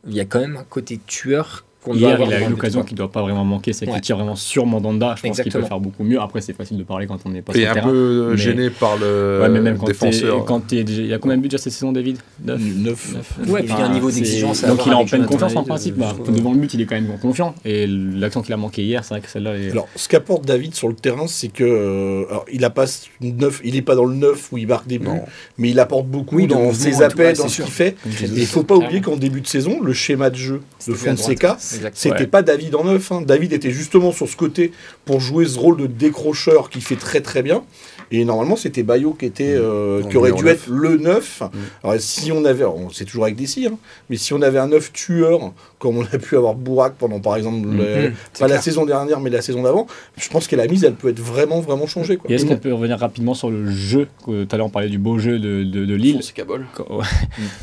il 0.06 0.14
y 0.14 0.20
a 0.20 0.24
quand 0.24 0.40
même 0.40 0.56
un 0.56 0.64
côté 0.64 1.00
tueur 1.06 1.64
qu'on 1.87 1.94
doit 1.94 2.11
Hier, 2.11 2.21
il 2.27 2.33
a 2.35 2.41
eu 2.47 2.50
l'occasion 2.50 2.83
qui 2.83 2.94
ne 2.94 2.99
doit 2.99 3.11
pas 3.11 3.23
vraiment 3.23 3.44
manquer, 3.44 3.73
c'est 3.73 3.87
Ouais. 3.87 3.93
qu'il 3.93 4.00
tire 4.03 4.17
vraiment 4.17 4.37
sur 4.37 4.67
Mandanda. 4.67 5.15
Je 5.17 5.23
pense 5.29 5.41
qu'il 5.41 5.53
peut 5.53 5.62
faire 5.62 5.81
beaucoup 5.81 6.05
mieux. 6.05 6.21
Après, 6.21 6.41
c'est 6.41 6.53
facile 6.53 6.77
de 6.77 6.83
parler 6.83 7.06
quand 7.06 7.19
on 7.25 7.31
n'est 7.31 7.43
pas 7.43 7.53
sur 7.53 7.62
le 7.62 7.69
un 7.81 7.83
peu 7.83 8.29
mais- 8.33 8.37
gêné 8.37 8.71
par 8.71 8.97
le 8.97 9.38
Ouais, 9.43 9.49
mais 9.49 9.61
même 9.61 9.79
quand 9.79 9.87
t'es- 9.87 9.93
défenseur. 9.93 10.44
quand 10.44 10.73
Il 10.73 11.06
y 11.06 11.15
a 11.15 11.19
combien 11.19 11.37
de 11.37 11.43
buts 11.43 11.49
déjà 11.49 11.62
cette 11.62 11.73
saison, 11.73 11.93
David? 11.93 12.19
9 12.44 12.61
neuf. 12.83 13.15
quoi. 13.44 13.53
Ouais, 13.55 13.62
puis 13.62 13.73
il 13.75 13.79
y 13.79 13.83
a 13.83 13.87
un 13.87 13.93
niveau 13.93 14.11
d'exigence 14.11 14.65
Donc 14.65 14.85
il 14.87 14.93
est 14.93 14.94
en 14.94 15.05
pleine 15.05 15.23
Jonathan 15.23 15.33
confiance 15.33 15.56
en 15.56 15.65
principe. 15.65 15.94
euh, 15.97 16.00
bah, 16.00 16.15
devant 16.33 16.53
le 16.53 16.59
but, 16.59 16.75
il 16.75 16.81
est 16.81 16.87
quand 16.87 16.94
même 16.97 17.11
confiant. 17.21 17.55
Et 17.65 17.87
l'action 17.87 18.43
qu'il 18.43 18.53
a 18.53 18.56
manqué 18.56 18.83
hier, 18.83 19.05
c'est 19.05 19.15
vrai 19.15 19.21
que 19.21 19.31
celle-là 19.31 19.56
est. 19.56 19.71
Alors, 19.71 19.88
ce 19.94 20.09
qu'apporte 20.09 20.44
David 20.44 20.75
sur 20.75 20.88
le 20.88 20.94
terrain, 20.94 21.27
c'est 21.27 21.49
que 21.49 21.65
euh, 21.65 22.25
alors, 22.29 22.44
il 22.53 22.65
a 22.65 22.71
pas 22.71 22.87
neuf, 23.21 23.61
il 23.65 23.77
est 23.77 23.83
pas 23.83 23.94
dans 23.94 24.05
le 24.05 24.15
neuf 24.15 24.53
où 24.53 24.59
il 24.59 24.67
marque 24.67 24.87
des 24.87 24.99
buts, 24.99 25.06
mais 25.59 25.71
il 25.71 25.79
apporte 25.81 26.06
beaucoup 26.06 26.44
dans 26.47 26.73
ses 26.73 27.03
appels, 27.03 27.37
dans 27.37 27.49
ce 27.49 27.62
qu'il 27.62 27.71
fait. 27.71 27.97
il 28.35 28.47
faut 28.47 28.62
pas 28.62 28.75
oublier 28.77 29.00
qu'en 29.00 29.17
début 29.17 29.41
de 29.41 29.47
saison, 29.47 29.81
le 29.83 29.93
schéma 29.93 30.31
de 30.31 30.37
jeu 30.37 30.61
de 30.87 30.93
Fonseca. 30.94 31.56
C'était 31.94 32.20
Ouais. 32.20 32.26
pas 32.26 32.43
David 32.43 32.75
en 32.75 32.84
neuf. 32.84 33.12
hein. 33.12 33.23
David 33.23 33.52
était 33.52 33.70
justement 33.70 34.12
sur 34.12 34.28
ce 34.28 34.37
côté 34.37 34.73
pour 35.05 35.20
jouer 35.20 35.46
ce 35.46 35.58
rôle 35.58 35.76
de 35.76 35.87
décrocheur 35.87 36.70
qui 36.70 36.81
fait 36.81 36.96
très 36.96 37.20
très 37.20 37.43
bien. 37.43 37.64
Et 38.11 38.25
normalement, 38.25 38.56
c'était 38.56 38.82
Bayo 38.82 39.12
qui 39.19 39.26
était, 39.26 39.55
euh, 39.56 40.03
En 40.05 40.08
qui 40.08 40.17
aurait 40.17 40.31
dû 40.32 40.47
être 40.49 40.69
le 40.69 40.97
neuf. 40.97 41.43
Alors, 41.82 41.97
si 41.99 42.31
on 42.32 42.44
avait, 42.44 42.64
on 42.64 42.88
c'est 42.91 43.05
toujours 43.05 43.25
avec 43.25 43.37
des 43.37 43.47
cires, 43.47 43.73
hein, 43.73 43.79
mais 44.11 44.17
si 44.17 44.32
on 44.32 44.43
avait 44.43 44.58
un 44.58 44.69
neuf 44.69 44.93
tueur, 44.93 45.53
comme 45.79 45.99
on 45.99 46.05
a 46.05 46.19
pu 46.19 46.37
avoir 46.37 46.55
Bourak 46.55 46.94
pendant 46.99 47.20
par 47.20 47.37
exemple, 47.37 47.67
le- 47.69 48.12
c'est 48.32 48.41
pas 48.44 48.49
la 48.49 48.61
saison 48.62 48.87
dernière, 48.87 49.20
mais 49.20 49.31
la 49.31 49.43
saison 49.43 49.62
d'avant, 49.62 49.87
je 50.17 50.29
pense 50.29 50.47
que 50.47 50.56
la 50.56 50.67
mise, 50.67 50.85
elle 50.85 50.94
peut 50.94 51.08
être 51.08 51.20
vraiment 51.20 51.61
vraiment 51.61 51.87
changée. 51.87 52.17
Quoi. 52.17 52.31
Et 52.31 52.35
est-ce 52.35 52.47
qu'on 52.47 52.56
peut 52.56 52.73
revenir 52.73 52.99
rapidement 52.99 53.35
sur 53.35 53.50
le 53.50 53.70
jeu 53.70 54.06
Tout 54.25 54.47
à 54.50 54.56
l'heure, 54.56 54.67
on 54.67 54.70
parlait 54.70 54.88
du 54.88 54.99
beau 54.99 55.19
jeu 55.19 55.38
de, 55.38 55.64
de, 55.64 55.85
de 55.85 55.94
Lille. 55.94 56.17
Quand- 56.75 56.88
ouais. 56.99 57.05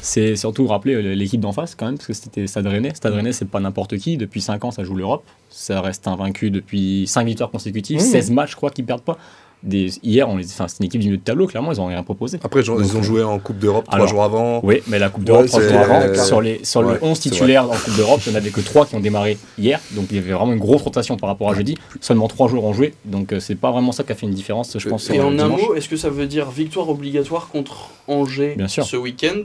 C'est 0.02 0.36
surtout 0.36 0.68
rappeler 0.68 0.96
euh, 0.96 1.14
l'équipe 1.16 1.40
d'en 1.40 1.52
face 1.54 1.76
quand 1.76 1.86
même, 1.86 1.96
parce 1.96 2.08
que 2.08 2.14
c'était 2.14 2.48
Stade 2.48 2.68
Rennais. 2.68 2.94
Stade 2.94 3.14
Rennais, 3.14 3.34
c'est 3.34 3.48
pas 3.48 3.60
n'importe 3.60 3.98
qui. 3.98 4.18
Depuis 4.18 4.42
5 4.42 4.64
ans, 4.66 4.72
ça 4.72 4.84
joue 4.84 4.96
l'Europe. 4.96 5.24
Ça 5.50 5.82
reste 5.82 6.08
invaincu 6.08 6.52
depuis 6.52 7.06
5 7.08 7.26
victoires 7.26 7.50
consécutives, 7.52 7.98
Mmh. 7.98 8.02
16 8.02 8.32
matchs, 8.32 8.52
je 8.52 8.56
crois, 8.56 8.70
qu'ils 8.72 8.86
perdent 8.86 9.02
pas. 9.04 9.18
Des, 9.64 9.92
hier, 10.04 10.28
on 10.28 10.36
les, 10.36 10.46
enfin, 10.46 10.68
c'est 10.68 10.80
une 10.80 10.88
équipe 10.88 11.00
du 11.00 11.08
milieu 11.08 11.18
de 11.18 11.24
tableau, 11.24 11.48
clairement, 11.48 11.72
ils 11.72 11.80
ont 11.80 11.86
rien 11.86 12.04
proposé. 12.04 12.38
Après, 12.44 12.62
genre, 12.64 12.82
ils 12.82 12.98
ont 12.98 13.02
joué 13.02 13.24
en 13.24 13.40
Coupe 13.40 13.60
d'Europe 13.60 13.86
trois 13.90 14.06
jours 14.08 14.24
avant. 14.24 14.60
Oui, 14.62 14.82
mais 14.88 15.00
la 15.00 15.10
Coupe 15.10 15.24
d'Europe, 15.24 15.48
trois 15.48 15.62
jours 15.62 15.80
avant, 15.80 16.24
sur 16.24 16.42
les, 16.42 16.64
sur 16.66 16.82
ouais, 16.82 16.96
les 16.96 17.08
11 17.08 17.18
c'est 17.18 17.30
titulaires 17.30 17.70
en 17.72 17.76
Coupe 17.76 17.96
d'Europe, 17.96 18.20
il 18.26 18.30
n'y 18.32 18.36
en 18.36 18.40
avait 18.40 18.50
que 18.50 18.60
3 18.62 18.86
qui 18.86 18.96
ont 18.96 19.00
démarré 19.00 19.38
hier. 19.58 19.80
Donc 19.92 20.08
il 20.12 20.18
y 20.18 20.20
avait 20.20 20.34
vraiment 20.34 20.52
une 20.54 20.60
grosse 20.60 20.82
rotation 20.82 21.16
par 21.16 21.30
rapport 21.30 21.50
à 21.50 21.54
jeudi. 21.56 21.78
Seulement 22.02 22.28
3 22.28 22.50
joueurs 22.50 22.66
ont 22.66 22.74
joué. 22.74 22.94
Donc 23.06 23.32
euh, 23.32 23.40
c'est 23.40 23.56
pas 23.56 23.72
vraiment 23.72 23.92
ça 23.92 24.04
qui 24.04 24.12
a 24.12 24.16
fait 24.16 24.26
une 24.26 24.34
différence, 24.34 24.78
je 24.78 24.90
pense. 24.90 25.10
Et 25.10 25.22
en 25.22 25.38
un 25.40 25.48
mot, 25.48 25.76
est-ce 25.76 25.88
que 25.88 25.98
ça 25.98 26.10
veut 26.10 26.28
dire 26.28 26.50
victoire 26.52 26.90
obligatoire 26.90 27.48
contre 27.48 27.90
Angers 28.08 28.56
Bien 28.58 28.68
sûr. 28.68 28.86
ce 28.86 28.98
week-end 28.98 29.44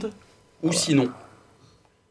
Ou 0.63 0.73
sinon? 0.73 1.07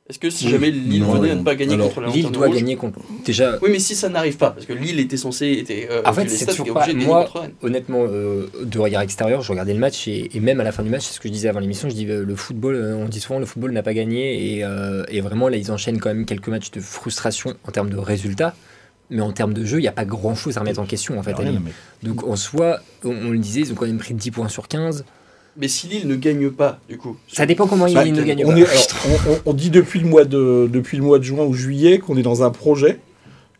Est-ce 0.09 0.19
que 0.19 0.31
si 0.31 0.47
Oui. 0.47 0.53
jamais 0.53 0.71
Lille 0.71 1.03
Non, 1.03 1.13
venait 1.13 1.33
à 1.33 1.35
ne 1.35 1.43
pas 1.43 1.55
gagner 1.55 1.75
Alors, 1.75 1.89
contre 1.89 2.01
la 2.01 2.09
Lille 2.09 2.31
doit 2.31 2.47
Rouge 2.47 2.57
gagner 2.57 2.77
contre. 2.77 2.99
Déjà, 3.27 3.59
Oui, 3.61 3.69
mais 3.71 3.79
si 3.79 3.95
ça 3.95 4.09
n'arrive 4.09 4.39
pas, 4.39 4.53
parce 4.53 4.65
que 4.65 4.73
Lille 4.73 4.99
était 5.01 5.19
censé. 5.19 5.49
Était, 5.51 5.87
euh, 5.91 6.01
En 6.07 6.15
fait, 6.15 6.29
c'est 6.29 6.47
toujours 6.47 6.73
pas- 6.73 6.87
moi- 6.95 7.29
honnêtement, 7.63 8.05
euh, 8.09 8.47
de 8.65 8.79
regard 8.79 9.03
extérieur, 9.03 9.43
je 9.43 9.51
regardais 9.53 9.75
le 9.75 9.81
match 9.81 10.09
et, 10.09 10.31
et 10.35 10.41
même 10.41 10.61
à 10.61 10.65
la 10.65 10.73
fin 10.73 10.83
du 10.83 10.89
match, 10.89 11.03
c'est 11.05 11.13
ce 11.15 11.21
que 11.21 11.29
je 11.29 11.33
disais 11.35 11.49
avant 11.51 11.61
l'émission, 11.61 11.91
je 11.91 11.95
dis 11.95 12.07
euh, 12.09 12.25
le 12.25 12.37
football, 12.37 12.75
euh, 12.75 12.97
on 12.97 13.05
dit 13.07 13.21
souvent 13.21 13.39
le 13.39 13.45
football 13.45 13.73
n'a 13.73 13.83
pas 13.83 13.93
gagné 13.93 14.57
et, 14.57 14.65
euh, 14.65 15.05
et 15.09 15.21
vraiment 15.21 15.49
là 15.49 15.59
ils 15.59 15.71
enchaînent 15.71 15.99
quand 16.01 16.09
même 16.09 16.25
quelques 16.25 16.49
matchs 16.49 16.71
de 16.71 16.81
frustration 16.81 17.55
en 17.67 17.71
termes 17.71 17.91
de 17.91 17.99
résultats. 17.99 18.55
Mais 19.11 19.21
en 19.23 19.33
termes 19.33 19.55
de 19.55 19.65
jeu, 19.65 19.79
il 19.79 19.83
n'y 19.83 19.89
a 19.89 19.93
pas 19.93 20.05
grand 20.05 20.35
chose 20.35 20.57
à 20.59 20.61
remettre 20.61 20.81
en 20.81 20.85
question 20.87 21.19
en 21.19 21.23
fait. 21.23 21.33
Rien, 21.35 21.53
mais- 21.53 21.73
Donc 22.09 22.25
en 22.27 22.37
soi, 22.37 22.81
on, 23.05 23.11
on 23.11 23.31
le 23.31 23.39
disait, 23.39 23.61
ils 23.61 23.73
ont 23.73 23.75
quand 23.75 23.87
même 23.87 23.97
pris 23.99 24.13
10 24.15 24.31
points 24.31 24.49
sur 24.49 24.69
15. 24.69 25.05
Mais 25.61 25.67
si 25.69 25.89
Lille 25.89 26.07
ne 26.07 26.15
gagne 26.15 26.51
pas, 26.51 26.79
du 26.89 26.97
coup. 26.99 27.17
Ça 27.33 27.45
dépend 27.45 27.67
comment 27.67 27.87
Bah, 27.93 28.05
ils 28.07 28.13
ne 28.13 28.23
gagnent 28.23 28.45
on, 28.47 28.51
pas. 28.53 28.59
est- 28.59 28.95
alors, 29.17 29.41
on- 29.45 29.53
dit 29.53 29.71
depuis 29.71 29.99
le 30.01 30.07
mois 30.07 30.25
de 30.25 30.69
depuis 30.73 30.97
le 30.97 31.03
mois 31.03 31.19
de 31.19 31.25
juin 31.25 31.45
ou 31.45 31.53
juillet 31.53 31.99
qu'on 31.99 32.17
est 32.17 32.23
dans 32.23 32.43
un 32.45 32.51
projet. 32.51 33.01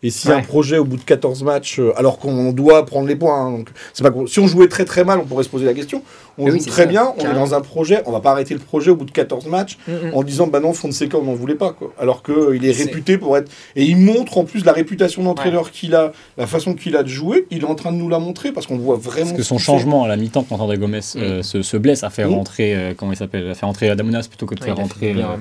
Et 0.05 0.11
si 0.11 0.29
Ouais. 0.29 0.35
un 0.35 0.43
projet 0.43 0.79
au 0.79 0.85
bout 0.85 0.97
de 0.97 1.03
14 1.03 1.43
matchs, 1.43 1.81
euh, 1.81 1.91
alors 1.97 2.21
qu'on 2.21 2.53
doit 2.53 2.87
prendre 2.87 3.09
les 3.09 3.17
points, 3.17 3.47
hein, 3.47 3.51
donc 3.51 3.71
c'est 3.93 4.05
pas 4.05 4.13
si 4.29 4.39
on 4.39 4.47
jouait 4.47 4.69
très 4.69 4.85
très 4.85 5.03
mal, 5.03 5.19
on 5.19 5.25
pourrait 5.25 5.43
se 5.43 5.49
poser 5.49 5.65
la 5.67 5.75
question. 5.75 6.05
On 6.39 6.45
Mais 6.45 6.51
joue 6.53 6.57
oui, 6.59 6.65
très 6.65 6.83
ça, 6.83 6.87
bien, 6.89 7.13
on 7.19 7.21
est 7.31 7.35
dans 7.35 7.55
un 7.55 7.61
projet, 7.61 8.03
on 8.07 8.13
va 8.13 8.21
pas 8.21 8.31
arrêter 8.31 8.55
le 8.55 8.61
projet 8.61 8.91
au 8.91 8.97
bout 8.97 9.05
de 9.05 9.11
14 9.11 9.47
matchs 9.47 9.77
Mm, 9.89 9.93
mm. 9.93 10.15
en 10.15 10.23
disant 10.23 10.47
bah 10.47 10.61
non 10.61 10.73
Fonseca 10.73 11.19
on 11.19 11.25
n'en 11.25 11.35
voulait 11.35 11.55
pas 11.57 11.73
quoi. 11.73 11.93
Alors 11.99 12.23
que 12.23 12.55
il 12.55 12.65
est 12.65 12.71
réputé 12.73 13.19
pour 13.19 13.37
être 13.37 13.51
et 13.77 13.85
il 13.85 13.97
montre 13.97 14.39
en 14.39 14.45
plus 14.45 14.65
la 14.65 14.73
réputation 14.73 15.23
d'entraîneur 15.25 15.71
qu'il 15.71 15.95
a, 15.95 16.13
la 16.37 16.47
façon 16.47 16.75
qu'il 16.75 16.97
a 16.97 17.03
de 17.03 17.09
jouer, 17.09 17.47
il 17.51 17.63
est 17.63 17.65
en 17.65 17.75
train 17.75 17.91
de 17.93 17.97
nous 17.97 18.09
la 18.09 18.19
montrer 18.19 18.53
parce 18.53 18.67
qu'on 18.67 18.79
voit 18.79 18.97
vraiment 18.97 19.27
Parce 19.31 19.37
que 19.39 19.43
son 19.43 19.57
qu'il 19.57 19.65
fait. 19.65 19.73
changement 19.73 20.05
à 20.05 20.09
la 20.09 20.17
mi-temps 20.17 20.45
quand 20.49 20.61
André 20.61 20.79
Gomez 20.79 21.01
euh, 21.17 21.43
se, 21.43 21.63
se 21.63 21.77
blesse 21.77 22.05
a 22.05 22.11
fait 22.11 22.25
Mm. 22.25 22.35
rentrer, 22.35 22.75
euh, 22.77 22.95
comment 22.97 23.13
il 23.13 23.17
s'appelle, 23.17 23.51
a 23.51 23.55
fait 23.55 23.67
rentrer 23.67 23.91
Adamunas 23.91 24.27
plutôt 24.29 24.47
que 24.47 24.55
de 24.55 24.61
Ouais, 24.61 24.67
faire 24.67 24.77
rentrer. 24.77 25.15
euh, 25.17 25.37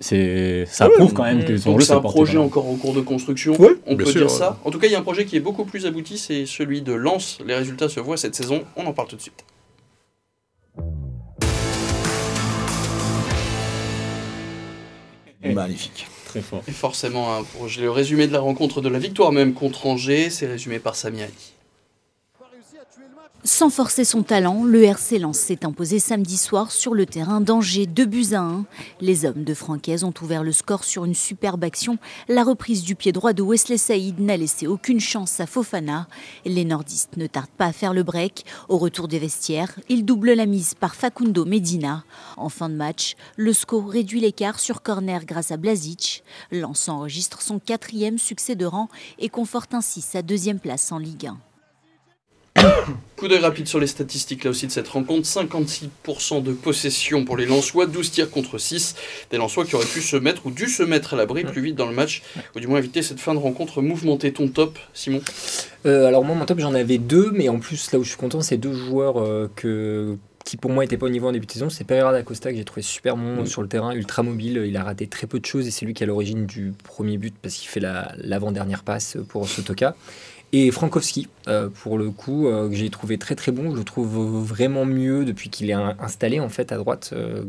c'est, 0.00 0.64
ça 0.70 0.88
Ouais, 0.88 0.94
prouve 0.94 1.12
quand 1.12 1.24
même 1.24 1.38
mm. 1.40 1.44
que 1.44 1.56
son 1.56 1.78
jeu 1.78 1.84
c'est 1.84 1.92
un 1.92 2.00
projet 2.00 2.38
encore 2.38 2.68
en 2.68 2.74
cours 2.76 2.94
de 2.94 3.00
construction. 3.00 3.54
On 3.86 3.96
peut 3.96 4.04
dire 4.04 4.30
ça. 4.30 4.58
En 4.64 4.70
tout 4.70 4.78
cas, 4.78 4.86
il 4.86 4.92
y 4.92 4.96
a 4.96 4.98
un 4.98 5.02
projet 5.02 5.24
qui 5.24 5.36
est 5.36 5.40
beaucoup 5.40 5.64
plus 5.64 5.86
abouti, 5.86 6.18
c'est 6.18 6.46
celui 6.46 6.82
de 6.82 6.92
Lens. 6.92 7.38
Les 7.46 7.54
résultats 7.54 7.88
se 7.88 8.00
voient 8.00 8.16
cette 8.16 8.34
saison. 8.34 8.62
On 8.76 8.86
en 8.86 8.92
parle 8.92 9.08
tout 9.08 9.16
de 9.16 9.20
suite. 9.22 9.44
Magnifique. 15.42 16.06
Très 16.26 16.42
fort. 16.42 16.62
Et 16.68 16.72
forcément, 16.72 17.34
hein, 17.34 17.44
pour 17.52 17.68
résumé 17.88 18.26
de 18.26 18.32
la 18.32 18.40
rencontre 18.40 18.80
de 18.80 18.88
la 18.88 18.98
victoire 18.98 19.32
même 19.32 19.54
contre 19.54 19.86
Angers, 19.86 20.30
c'est 20.30 20.46
résumé 20.46 20.78
par 20.78 20.94
Sami 20.94 21.22
Ali. 21.22 21.52
Sans 23.44 23.70
forcer 23.70 24.04
son 24.04 24.24
talent, 24.24 24.64
le 24.64 24.82
RC 24.82 25.20
Lens 25.20 25.38
s'est 25.38 25.64
imposé 25.64 26.00
samedi 26.00 26.36
soir 26.36 26.72
sur 26.72 26.92
le 26.92 27.06
terrain 27.06 27.40
d'Angers 27.40 27.86
2 27.86 28.04
buts 28.04 28.26
à 28.32 28.40
1. 28.40 28.64
Les 29.00 29.24
hommes 29.24 29.44
de 29.44 29.54
Francaise 29.54 30.02
ont 30.02 30.12
ouvert 30.20 30.42
le 30.42 30.50
score 30.50 30.82
sur 30.82 31.04
une 31.04 31.14
superbe 31.14 31.62
action. 31.62 31.98
La 32.28 32.42
reprise 32.42 32.82
du 32.82 32.96
pied 32.96 33.12
droit 33.12 33.32
de 33.32 33.42
Wesley 33.42 33.78
Saïd 33.78 34.18
n'a 34.18 34.36
laissé 34.36 34.66
aucune 34.66 34.98
chance 34.98 35.38
à 35.38 35.46
Fofana. 35.46 36.08
Les 36.44 36.64
nordistes 36.64 37.16
ne 37.16 37.28
tardent 37.28 37.48
pas 37.56 37.66
à 37.66 37.72
faire 37.72 37.94
le 37.94 38.02
break. 38.02 38.44
Au 38.68 38.76
retour 38.76 39.06
des 39.06 39.20
vestiaires, 39.20 39.78
ils 39.88 40.04
doublent 40.04 40.34
la 40.34 40.46
mise 40.46 40.74
par 40.74 40.96
Facundo 40.96 41.44
Medina. 41.44 42.02
En 42.36 42.48
fin 42.48 42.68
de 42.68 42.74
match, 42.74 43.14
le 43.36 43.52
SCO 43.52 43.82
réduit 43.82 44.20
l'écart 44.20 44.58
sur 44.58 44.82
corner 44.82 45.24
grâce 45.24 45.52
à 45.52 45.56
Blazic. 45.56 46.24
Lens 46.50 46.88
enregistre 46.88 47.40
son 47.40 47.60
quatrième 47.60 48.18
succès 48.18 48.56
de 48.56 48.66
rang 48.66 48.88
et 49.20 49.28
conforte 49.28 49.74
ainsi 49.74 50.00
sa 50.00 50.22
deuxième 50.22 50.58
place 50.58 50.90
en 50.90 50.98
Ligue 50.98 51.28
1. 51.28 51.38
Coup 53.16 53.26
d'œil 53.26 53.40
rapide 53.40 53.66
sur 53.66 53.80
les 53.80 53.88
statistiques 53.88 54.44
là 54.44 54.50
aussi 54.50 54.66
de 54.68 54.72
cette 54.72 54.86
rencontre. 54.86 55.26
56% 55.26 56.40
de 56.42 56.52
possession 56.52 57.24
pour 57.24 57.36
les 57.36 57.46
Lensois, 57.46 57.86
12 57.86 58.10
tirs 58.12 58.30
contre 58.30 58.58
6. 58.58 58.94
Des 59.32 59.38
Lensois 59.38 59.64
qui 59.64 59.74
auraient 59.74 59.84
pu 59.84 60.00
se 60.00 60.16
mettre 60.16 60.46
ou 60.46 60.52
dû 60.52 60.68
se 60.68 60.84
mettre 60.84 61.14
à 61.14 61.16
l'abri 61.16 61.42
plus 61.44 61.60
vite 61.60 61.74
dans 61.74 61.86
le 61.88 61.94
match, 61.94 62.22
ou 62.54 62.60
du 62.60 62.68
moins 62.68 62.78
éviter 62.78 63.02
cette 63.02 63.18
fin 63.18 63.34
de 63.34 63.40
rencontre 63.40 63.82
mouvementée. 63.82 64.32
Ton 64.32 64.46
top, 64.48 64.78
Simon? 64.94 65.20
Euh, 65.84 66.06
alors 66.06 66.24
moi, 66.24 66.36
mon 66.36 66.44
top, 66.46 66.60
j'en 66.60 66.74
avais 66.74 66.98
deux, 66.98 67.32
mais 67.32 67.48
en 67.48 67.58
plus, 67.58 67.90
là 67.90 67.98
où 67.98 68.04
je 68.04 68.10
suis 68.10 68.18
content, 68.18 68.40
c'est 68.40 68.56
deux 68.56 68.72
joueurs 68.72 69.20
euh, 69.20 69.50
que 69.56 70.16
qui 70.44 70.56
pour 70.56 70.70
moi 70.70 70.82
n'étaient 70.84 70.96
pas 70.96 71.04
au 71.06 71.10
niveau 71.10 71.28
en 71.28 71.32
début 71.32 71.44
de 71.46 71.52
saison. 71.52 71.68
C'est 71.68 71.84
Pereira 71.84 72.10
da 72.12 72.22
Costa 72.22 72.50
que 72.50 72.56
j'ai 72.56 72.64
trouvé 72.64 72.80
super 72.82 73.16
bon 73.18 73.42
Mm. 73.42 73.46
sur 73.46 73.60
le 73.62 73.68
terrain, 73.68 73.92
ultra 73.92 74.22
mobile. 74.22 74.62
Il 74.66 74.76
a 74.78 74.82
raté 74.84 75.06
très 75.06 75.26
peu 75.26 75.38
de 75.40 75.44
choses 75.44 75.66
et 75.66 75.70
c'est 75.70 75.84
lui 75.84 75.92
qui 75.92 76.02
est 76.02 76.06
à 76.06 76.06
l'origine 76.06 76.46
du 76.46 76.72
premier 76.84 77.18
but 77.18 77.34
parce 77.42 77.56
qu'il 77.56 77.68
fait 77.68 77.80
la- 77.80 78.12
l'avant-dernière 78.16 78.82
passe 78.84 79.18
pour 79.28 79.46
Sotoka. 79.46 79.94
Et 80.52 80.70
Frankowski, 80.70 81.28
euh, 81.46 81.68
pour 81.68 81.98
le 81.98 82.10
coup, 82.10 82.46
euh, 82.48 82.68
que 82.68 82.74
j'ai 82.74 82.88
trouvé 82.90 83.18
très 83.18 83.34
très 83.34 83.52
bon. 83.52 83.70
Je 83.72 83.76
le 83.76 83.84
trouve 83.84 84.42
vraiment 84.44 84.84
mieux 84.86 85.24
depuis 85.24 85.50
qu'il 85.50 85.68
est 85.68 85.74
in- 85.74 85.94
installé 86.00 86.40
en 86.40 86.48
fait 86.48 86.72
à 86.72 86.78
droite 86.78 87.10
euh, 87.12 87.42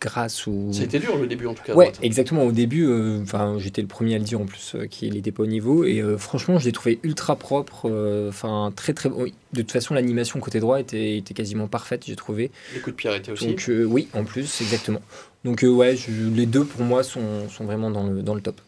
grâce 0.00 0.46
au. 0.48 0.70
Été 0.72 0.98
dur 0.98 1.18
le 1.18 1.26
début 1.26 1.46
en 1.46 1.52
tout 1.54 1.62
cas. 1.62 1.74
à 1.74 1.76
Ouais, 1.76 1.86
droite. 1.86 2.00
exactement. 2.02 2.44
Au 2.44 2.52
début, 2.52 2.86
enfin, 3.22 3.56
j'étais 3.58 3.82
le 3.82 3.88
premier 3.88 4.14
à 4.14 4.18
le 4.18 4.24
dire 4.24 4.40
en 4.40 4.46
plus 4.46 4.74
qu'il 4.90 5.12
n'était 5.14 5.32
pas 5.32 5.42
au 5.42 5.46
niveau. 5.46 5.84
Et 5.84 6.02
franchement, 6.16 6.58
je 6.58 6.64
l'ai 6.64 6.72
trouvé 6.72 6.98
ultra 7.02 7.36
propre. 7.36 7.90
Enfin, 8.28 8.72
très 8.74 8.94
très. 8.94 9.10
oui, 9.10 9.34
De 9.52 9.60
toute 9.60 9.72
façon, 9.72 9.92
l'animation 9.94 10.40
côté 10.40 10.58
droit 10.60 10.80
était, 10.80 11.18
était 11.18 11.34
quasiment 11.34 11.66
parfaite, 11.66 12.04
j'ai 12.06 12.16
trouvé. 12.16 12.50
Les 12.74 12.80
coups 12.80 12.94
de 12.94 12.96
pied 12.96 13.10
arrêtés 13.10 13.32
aussi. 13.32 13.48
Donc 13.48 13.70
oui, 13.88 14.08
en 14.14 14.24
plus, 14.24 14.60
exactement. 14.62 15.00
Donc 15.44 15.62
ouais, 15.62 15.94
je- 15.94 16.10
les 16.34 16.46
deux 16.46 16.64
pour 16.64 16.82
moi 16.82 17.02
sont, 17.02 17.48
sont 17.50 17.64
vraiment 17.64 17.90
dans 17.90 18.04
le, 18.06 18.22
dans 18.22 18.34
le 18.34 18.40
top. 18.40 18.60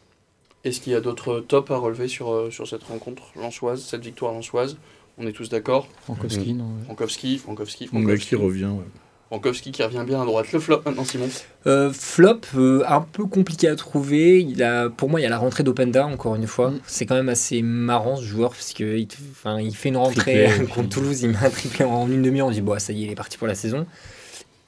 Est-ce 0.65 0.81
qu'il 0.81 0.93
y 0.93 0.97
a 0.97 1.01
d'autres 1.01 1.41
tops 1.41 1.71
à 1.71 1.77
relever 1.77 2.09
sur, 2.09 2.33
euh, 2.33 2.51
sur 2.51 2.67
cette 2.67 2.83
rencontre 2.83 3.23
lançoise, 3.37 3.83
cette 3.83 4.03
victoire 4.03 4.33
lançoise 4.33 4.77
On 5.17 5.27
est 5.27 5.33
tous 5.33 5.49
d'accord 5.49 5.89
Frankowski, 6.03 6.55
non 6.55 6.65
ouais. 6.65 6.85
Frankowski, 6.85 7.39
Frankowski, 7.39 7.87
Frankowski. 7.87 8.27
qui 8.27 8.35
revient. 8.35 8.65
ouais. 8.65 8.85
Frankowski 9.29 9.73
qui 9.73 9.83
revient 9.83 10.05
bien 10.07 10.23
à 10.23 10.25
droite. 10.25 10.51
Le 10.53 10.59
flop 10.59 10.81
maintenant, 10.87 11.05
Simon. 11.05 11.29
Euh, 11.67 11.93
flop, 11.93 12.41
euh, 12.57 12.83
un 12.89 13.03
peu 13.03 13.27
compliqué 13.27 13.69
à 13.69 13.77
trouver. 13.77 14.41
Il 14.41 14.63
a, 14.63 14.89
pour 14.89 15.11
moi, 15.11 15.21
il 15.21 15.25
y 15.25 15.27
a 15.27 15.29
la 15.29 15.39
rentrée 15.39 15.63
d'Openda, 15.63 16.07
encore 16.07 16.35
une 16.35 16.47
fois. 16.47 16.71
Mm. 16.71 16.81
C'est 16.87 17.05
quand 17.05 17.15
même 17.15 17.29
assez 17.29 17.61
marrant 17.61 18.17
ce 18.17 18.25
joueur, 18.25 18.51
parce 18.51 18.73
qu'il 18.73 19.07
enfin, 19.31 19.61
il 19.61 19.77
fait 19.77 19.91
une 19.91 19.99
rentrée 19.99 20.47
Triplé, 20.47 20.67
contre 20.75 20.89
Toulouse, 20.89 21.23
il 21.23 21.31
met 21.31 21.37
un 21.43 21.51
triplé 21.51 21.85
en 21.85 22.11
une 22.11 22.23
demi-heure, 22.23 22.47
on 22.47 22.51
dit, 22.51 22.63
bon, 22.63 22.79
ça 22.79 22.93
y 22.93 23.03
est, 23.03 23.07
il 23.07 23.11
est 23.13 23.17
parti 23.17 23.37
pour 23.37 23.47
la 23.47 23.55
saison. 23.55 23.87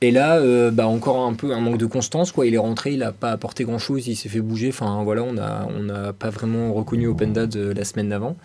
Et 0.02 0.10
là, 0.12 0.36
euh, 0.38 0.70
bah, 0.70 0.86
encore 0.86 1.26
un 1.26 1.34
peu 1.34 1.52
un 1.52 1.60
manque 1.60 1.76
de 1.76 1.84
constance. 1.84 2.32
Quoi. 2.32 2.46
Il 2.46 2.54
est 2.54 2.58
rentré, 2.58 2.92
il 2.92 3.00
n'a 3.00 3.12
pas 3.12 3.30
apporté 3.32 3.64
grand-chose, 3.64 4.08
il 4.08 4.16
s'est 4.16 4.30
fait 4.30 4.40
bouger. 4.40 4.68
Enfin, 4.70 5.02
voilà, 5.04 5.22
on 5.22 5.34
n'a 5.34 5.68
on 5.76 5.82
n'a 5.82 6.14
pas 6.14 6.30
vraiment 6.30 6.72
reconnu 6.72 7.06
Openda 7.06 7.46
de 7.46 7.70
la 7.70 7.84
semaine 7.84 8.08
d'avant. 8.08 8.36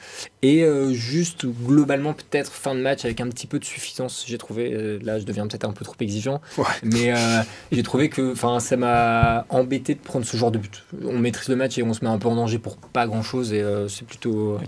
Et 0.42 0.64
euh, 0.64 0.92
juste, 0.92 1.46
globalement, 1.46 2.14
peut-être 2.14 2.52
fin 2.52 2.76
de 2.76 2.82
match 2.82 3.06
avec 3.06 3.22
un 3.22 3.30
petit 3.30 3.48
peu 3.48 3.58
de 3.58 3.66
suffisance, 3.66 4.26
j'ai 4.28 4.38
trouvé. 4.38 4.74
Euh, 4.74 5.00
là, 5.02 5.18
je 5.18 5.24
deviens 5.24 5.48
peut-être 5.48 5.64
un 5.64 5.72
peu 5.72 5.86
trop 5.86 5.96
exigeant. 6.02 6.42
Mais 6.84 7.14
euh, 7.14 7.42
j'ai 7.72 7.84
trouvé 7.84 8.10
que 8.10 8.34
enfin, 8.34 8.60
ça 8.60 8.76
m'a 8.76 9.46
embêté 9.50 9.96
de 9.96 10.00
prendre 10.00 10.26
ce 10.26 10.36
genre 10.36 10.52
de 10.52 10.58
but. 10.58 10.84
On 11.06 11.18
maîtrise 11.18 11.48
le 11.48 11.56
match 11.56 11.78
et 11.78 11.84
on 11.84 11.94
se 11.94 12.04
met 12.04 12.12
un 12.12 12.18
peu 12.18 12.28
en 12.28 12.36
danger 12.36 12.60
pour 12.60 12.76
pas 12.76 13.08
grand-chose. 13.08 13.54
Et 13.54 13.62
euh, 13.62 13.88
c'est 13.88 14.06
plutôt... 14.06 14.60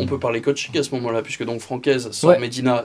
On 0.00 0.06
peut 0.06 0.18
parler 0.18 0.40
coaching 0.40 0.78
à 0.78 0.82
ce 0.82 0.94
moment-là, 0.94 1.20
puisque 1.20 1.44
donc 1.44 1.60
Francaise 1.60 2.10
sort 2.10 2.30
Ouais. 2.30 2.38
Medina 2.38 2.82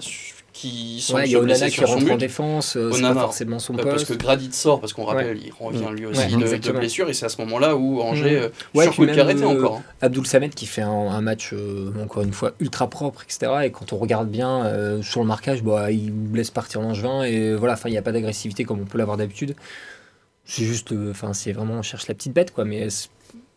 qui 0.60 1.02
semble 1.02 1.20
Ouais, 1.20 1.26
qui 1.26 1.32
sur 1.72 1.88
son 1.88 1.94
rentre 1.96 2.06
en 2.06 2.16
but. 2.16 2.18
défense, 2.18 2.76
euh, 2.78 2.92
c'est 2.92 3.02
pas 3.02 3.14
forcément 3.14 3.60
son 3.60 3.74
Euh, 3.76 3.84
parce 3.84 4.04
poste. 4.04 4.08
que 4.08 4.14
Gradit 4.14 4.52
sort, 4.52 4.80
parce 4.80 4.94
qu'on 4.94 5.06
rappelle, 5.06 5.38
il 5.46 5.52
revient 5.60 5.86
lui 5.96 6.06
aussi 6.08 6.20
Ouais, 6.36 6.42
de- 6.44 6.58
de, 6.58 6.72
blessure, 6.72 7.10
et 7.10 7.14
c'est 7.14 7.26
à 7.26 7.30
ce 7.30 7.40
moment-là 7.42 7.76
où 7.76 8.02
Angers, 8.02 8.40
Mm. 8.40 8.44
euh, 8.44 8.50
Ouais, 8.74 8.84
sur 8.86 8.96
coup 8.96 9.06
de 9.06 9.20
arrêté 9.20 9.44
euh, 9.44 9.48
encore. 9.48 9.78
hein. 9.78 9.84
Abdul 10.02 10.26
Samed 10.26 10.54
qui 10.56 10.66
fait 10.66 10.82
un, 10.82 10.90
un 10.90 11.22
match, 11.22 11.52
euh, 11.54 11.92
encore 12.04 12.24
une 12.24 12.34
fois, 12.34 12.54
ultra 12.60 12.90
propre, 12.90 13.24
etc. 13.24 13.52
Et 13.66 13.72
quand 13.72 13.94
on 13.94 13.98
regarde 13.98 14.30
bien 14.30 14.66
euh, 14.66 15.02
sur 15.04 15.22
le 15.22 15.28
marquage, 15.28 15.62
bah, 15.64 15.92
il 15.92 16.12
laisse 16.34 16.50
partir 16.52 16.82
Langevin. 16.82 17.24
Et 17.24 17.54
voilà, 17.56 17.74
enfin, 17.74 17.90
il 17.90 17.92
n'y 17.94 17.98
a 17.98 18.02
pas 18.02 18.12
d'agressivité 18.12 18.64
comme 18.64 18.80
on 18.82 18.86
peut 18.86 18.98
l'avoir 18.98 19.18
d'habitude. 19.18 19.56
C'est 20.46 20.64
juste, 20.64 20.94
enfin, 21.12 21.34
c'est 21.34 21.52
vraiment, 21.52 21.76
on 21.76 21.82
cherche 21.82 22.08
la 22.08 22.14
petite 22.14 22.34
bête, 22.34 22.52
quoi. 22.54 22.64
Mais 22.66 22.88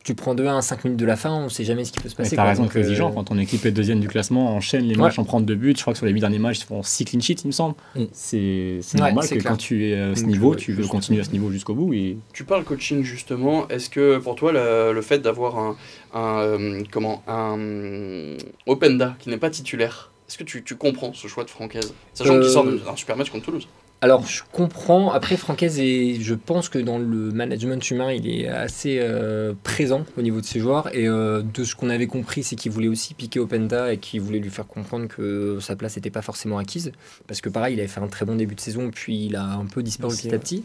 tu 0.03 0.15
prends 0.15 0.35
2-1 0.35 0.57
à 0.59 0.63
5 0.63 0.85
minutes 0.85 0.99
de 0.99 1.05
la 1.05 1.15
fin, 1.17 1.31
on 1.45 1.49
sait 1.51 1.63
jamais 1.65 1.85
ce 1.85 1.93
qui 1.93 2.01
peut 2.01 2.09
se 2.09 2.15
passer. 2.17 2.35
t'as 2.35 2.45
raison 2.45 2.63
d'être 2.63 2.77
exigeant. 2.77 3.11
euh, 3.11 3.15
Quand 3.15 3.25
ton 3.25 3.39
équipe 3.39 3.67
est 3.67 3.71
deuxième 3.71 4.01
du 4.01 4.09
classement, 4.09 4.55
enchaîne 4.57 4.85
les 4.87 4.95
matchs 4.97 5.19
en 5.19 5.25
prendre 5.25 5.45
deux 5.45 5.55
buts. 5.55 5.75
Je 5.77 5.83
crois 5.83 5.93
que 5.93 5.99
sur 5.99 6.07
les 6.07 6.13
huit 6.13 6.21
derniers 6.21 6.39
matchs, 6.39 6.61
ils 6.61 6.65
font 6.65 6.83
6 6.83 7.05
clean 7.05 7.21
sheets, 7.21 7.43
il 7.45 7.49
me 7.49 7.53
semble. 7.53 7.75
Mm. 7.95 8.05
C'est 8.13 8.81
Ouais, 8.95 8.99
normal 9.01 9.25
que 9.29 9.35
clair. 9.35 9.45
quand 9.45 9.57
tu 9.59 9.89
es 9.91 9.99
à 9.99 10.15
ce 10.15 10.21
Donc, 10.23 10.31
niveau, 10.31 10.51
ouais, 10.53 10.57
tu 10.57 10.73
veux 10.73 10.87
continuer 10.87 11.21
à 11.21 11.25
ce 11.25 11.31
niveau 11.33 11.51
jusqu'au 11.51 11.75
bout. 11.75 11.93
Et 11.93 12.17
Tu 12.33 12.45
parles 12.45 12.65
coaching 12.65 13.03
justement. 13.05 13.69
Est-ce 13.69 13.91
que 13.91 14.17
pour 14.19 14.35
toi 14.37 14.53
le, 14.53 14.93
le 14.95 15.03
fait 15.03 15.19
d'avoir 15.19 15.59
un, 15.59 15.77
un, 16.15 16.39
euh, 16.41 16.83
comment 16.91 17.23
un 17.29 17.59
euh, 17.59 18.39
Openda 18.67 19.17
qui 19.19 19.29
n'est 19.29 19.37
pas 19.37 19.51
titulaire, 19.51 20.11
est-ce 20.29 20.39
que 20.39 20.45
tu, 20.45 20.63
tu 20.63 20.77
comprends 20.77 21.13
ce 21.13 21.27
choix 21.29 21.45
de 21.45 21.51
Francaise, 21.51 21.93
sachant 22.15 22.35
Euh, 22.37 22.41
qu'il 22.41 22.51
sort 22.51 22.65
de- 22.65 22.79
d'un 22.79 22.97
super 22.97 23.17
match 23.17 23.31
contre 23.31 23.45
Toulouse 23.47 23.67
Alors, 24.03 24.27
je 24.27 24.43
comprends. 24.51 25.11
Après, 25.13 25.37
Francaise, 25.37 25.79
est, 25.79 26.21
je 26.21 26.35
pense 26.35 26.71
que 26.71 26.79
dans 26.79 26.99
le 26.99 27.33
management 27.33 27.91
humain, 27.91 28.13
il 28.13 28.29
est 28.31 28.49
assez 28.49 28.99
euh, 28.99 29.53
présent 29.63 30.07
au 30.17 30.23
niveau 30.23 30.41
de 30.41 30.47
ses 30.47 30.59
joueurs. 30.59 30.95
Et 30.95 31.07
euh, 31.07 31.43
de 31.43 31.65
ce 31.65 31.75
qu'on 31.77 31.91
avait 31.91 32.07
compris, 32.07 32.43
c'est 32.43 32.57
qu'il 32.57 32.73
voulait 32.73 32.89
aussi 32.89 33.13
piquer 33.13 33.41
Openda 33.41 33.93
et 33.93 33.99
qu'il 33.99 34.23
voulait 34.23 34.39
lui 34.39 34.49
faire 34.49 34.67
comprendre 34.67 35.07
que 35.07 35.59
sa 35.61 35.77
place 35.77 35.97
n'était 35.97 36.09
pas 36.11 36.23
forcément 36.23 36.57
acquise. 36.57 36.93
Parce 37.27 37.43
que 37.43 37.51
pareil, 37.51 37.75
il 37.75 37.79
avait 37.81 37.89
fait 37.89 38.01
un 38.01 38.09
très 38.09 38.25
bon 38.25 38.37
début 38.37 38.55
de 38.55 38.61
saison, 38.61 38.91
puis 38.91 39.27
il 39.27 39.37
a 39.37 39.45
un 39.45 39.67
peu 39.67 39.83
disparu 39.83 40.15
Merci, 40.15 40.29
petit 40.29 40.35
à 40.35 40.39
petit. 40.39 40.65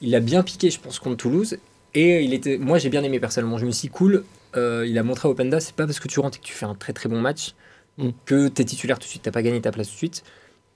Il 0.00 0.14
a 0.14 0.20
bien 0.20 0.44
piqué, 0.44 0.70
je 0.70 0.78
pense, 0.78 1.00
contre 1.00 1.16
Toulouse. 1.16 1.58
Et 1.94 2.22
il 2.22 2.34
était, 2.34 2.56
moi, 2.56 2.78
j'ai 2.78 2.88
bien 2.90 3.02
aimé 3.02 3.18
personnellement. 3.18 3.58
Je 3.58 3.66
me 3.66 3.72
suis 3.72 3.88
dit, 3.88 3.92
cool. 3.92 4.22
euh, 4.56 4.86
il 4.86 4.96
a 4.96 5.02
montré 5.02 5.26
à 5.26 5.30
Openda, 5.32 5.58
c'est 5.58 5.74
pas 5.74 5.86
parce 5.86 5.98
que 5.98 6.06
tu 6.06 6.20
rentres 6.20 6.36
et 6.38 6.40
que 6.40 6.46
tu 6.46 6.52
fais 6.54 6.66
un 6.66 6.74
très 6.76 6.92
très 6.92 7.08
bon 7.08 7.20
match 7.20 7.54
Mm. 7.98 8.10
que 8.26 8.48
tu 8.48 8.62
es 8.62 8.64
titulaire 8.64 8.98
tout 8.98 9.04
de 9.06 9.08
suite. 9.10 9.22
T'as 9.22 9.30
pas 9.30 9.42
gagné 9.42 9.60
ta 9.60 9.72
place 9.72 9.88
tout 9.88 9.94
de 9.94 9.98
suite. 9.98 10.22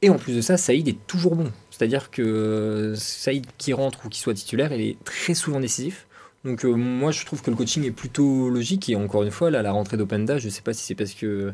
Et 0.03 0.09
en 0.09 0.17
plus 0.17 0.35
de 0.35 0.41
ça, 0.41 0.57
Saïd 0.57 0.89
est 0.89 1.07
toujours 1.07 1.37
bon. 1.37 1.53
C'est-à-dire 1.71 2.11
que 2.11 2.23
euh, 2.23 2.95
Saïd 2.97 3.47
qui 3.59 3.73
rentre 3.73 4.07
ou 4.07 4.09
qui 4.09 4.19
soit 4.19 4.35
titulaire, 4.35 4.73
il 4.73 4.81
est 4.81 5.05
très 5.05 5.35
souvent 5.35 5.61
décisif. 5.61 6.07
Donc 6.45 6.65
euh, 6.65 6.73
moi, 6.73 7.11
je 7.11 7.25
trouve 7.27 7.43
que 7.43 7.51
le 7.51 7.57
coaching 7.57 7.85
est 7.85 7.91
plutôt 7.91 8.49
logique. 8.49 8.89
Et 8.89 8.97
encore 8.97 9.23
une 9.23 9.31
fois, 9.31 9.51
là, 9.51 9.63
la 9.63 9.73
rentrée 9.73 9.97
d'Openda, 9.97 10.39
je 10.39 10.49
sais 10.49 10.63
pas 10.63 10.73
si 10.73 10.85
c'est 10.85 10.95
parce 10.95 11.13
que 11.13 11.53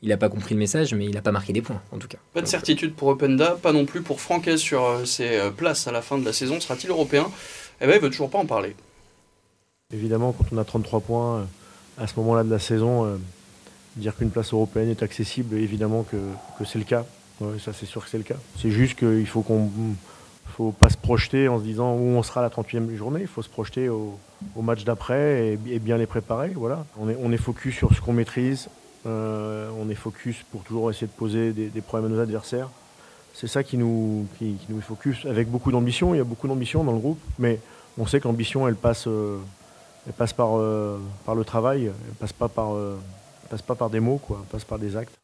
il 0.00 0.08
n'a 0.08 0.16
pas 0.16 0.28
compris 0.28 0.54
le 0.54 0.58
message, 0.58 0.94
mais 0.94 1.04
il 1.04 1.14
n'a 1.14 1.22
pas 1.22 1.30
marqué 1.30 1.52
des 1.52 1.62
points, 1.62 1.80
en 1.92 1.98
tout 1.98 2.08
cas. 2.08 2.18
Pas 2.34 2.40
de 2.40 2.46
certitude 2.46 2.92
pour 2.94 3.06
Openda, 3.08 3.52
pas 3.62 3.72
non 3.72 3.84
plus 3.84 4.02
pour 4.02 4.20
Francaise 4.20 4.58
sur 4.58 4.84
euh, 4.84 5.04
ses 5.04 5.50
places 5.56 5.86
à 5.86 5.92
la 5.92 6.02
fin 6.02 6.18
de 6.18 6.24
la 6.24 6.32
saison. 6.32 6.58
Sera-t-il 6.58 6.90
européen? 6.90 7.30
Eh 7.80 7.86
ben, 7.86 7.94
il 7.94 8.00
veut 8.00 8.10
toujours 8.10 8.30
pas 8.30 8.38
en 8.38 8.46
parler. 8.46 8.74
Évidemment, 9.92 10.32
quand 10.32 10.46
on 10.50 10.58
a 10.58 10.64
33 10.64 11.00
points 11.00 11.46
à 11.98 12.06
ce 12.06 12.14
moment-là 12.16 12.44
de 12.44 12.50
la 12.50 12.58
saison, 12.58 13.04
euh, 13.04 13.16
dire 13.96 14.16
qu'une 14.16 14.30
place 14.30 14.52
européenne 14.52 14.88
est 14.88 15.02
accessible, 15.02 15.56
évidemment 15.56 16.04
que, 16.04 16.16
que 16.58 16.64
c'est 16.64 16.78
le 16.78 16.84
cas. 16.84 17.04
Ouais, 17.42 17.58
ça, 17.58 17.72
c'est 17.72 17.86
sûr 17.86 18.04
que 18.04 18.10
c'est 18.10 18.18
le 18.18 18.24
cas. 18.24 18.36
C'est 18.56 18.70
juste 18.70 18.98
qu'il 18.98 19.26
faut 19.26 19.42
qu'on 19.42 19.70
faut 20.52 20.70
pas 20.70 20.90
se 20.90 20.96
projeter 20.96 21.48
en 21.48 21.58
se 21.58 21.64
disant 21.64 21.94
où 21.94 22.16
on 22.16 22.22
sera 22.22 22.42
la 22.42 22.50
38e 22.50 22.94
journée. 22.94 23.22
Il 23.22 23.26
faut 23.26 23.42
se 23.42 23.48
projeter 23.48 23.88
au, 23.88 24.18
match 24.56 24.84
d'après 24.84 25.58
et, 25.66 25.78
bien 25.78 25.96
les 25.96 26.06
préparer. 26.06 26.52
Voilà. 26.54 26.84
On 26.98 27.32
est, 27.32 27.36
focus 27.36 27.74
sur 27.74 27.94
ce 27.94 28.00
qu'on 28.00 28.12
maîtrise. 28.12 28.68
Euh, 29.06 29.70
on 29.80 29.88
est 29.88 29.94
focus 29.94 30.44
pour 30.52 30.62
toujours 30.62 30.90
essayer 30.90 31.06
de 31.06 31.12
poser 31.12 31.52
des, 31.52 31.80
problèmes 31.80 32.12
à 32.12 32.14
nos 32.14 32.20
adversaires. 32.20 32.68
C'est 33.34 33.46
ça 33.46 33.62
qui 33.64 33.78
nous, 33.78 34.26
qui, 34.38 34.56
nous 34.68 34.80
focus 34.82 35.24
avec 35.24 35.48
beaucoup 35.48 35.72
d'ambition. 35.72 36.14
Il 36.14 36.18
y 36.18 36.20
a 36.20 36.24
beaucoup 36.24 36.48
d'ambition 36.48 36.84
dans 36.84 36.92
le 36.92 36.98
groupe, 36.98 37.20
mais 37.38 37.58
on 37.98 38.06
sait 38.06 38.20
que 38.20 38.28
l'ambition, 38.28 38.68
elle 38.68 38.76
passe, 38.76 39.06
euh, 39.06 39.38
elle 40.06 40.12
passe 40.12 40.34
par, 40.34 40.58
euh, 40.58 40.98
par 41.24 41.34
le 41.34 41.44
travail, 41.44 41.86
elle 41.86 42.14
passe 42.20 42.34
pas 42.34 42.48
par, 42.48 42.74
passe 43.48 43.62
pas 43.62 43.74
par 43.74 43.88
des 43.88 44.00
mots, 44.00 44.18
quoi, 44.18 44.40
elle 44.42 44.48
passe 44.48 44.64
par 44.64 44.78
des 44.78 44.96
actes. 44.96 45.21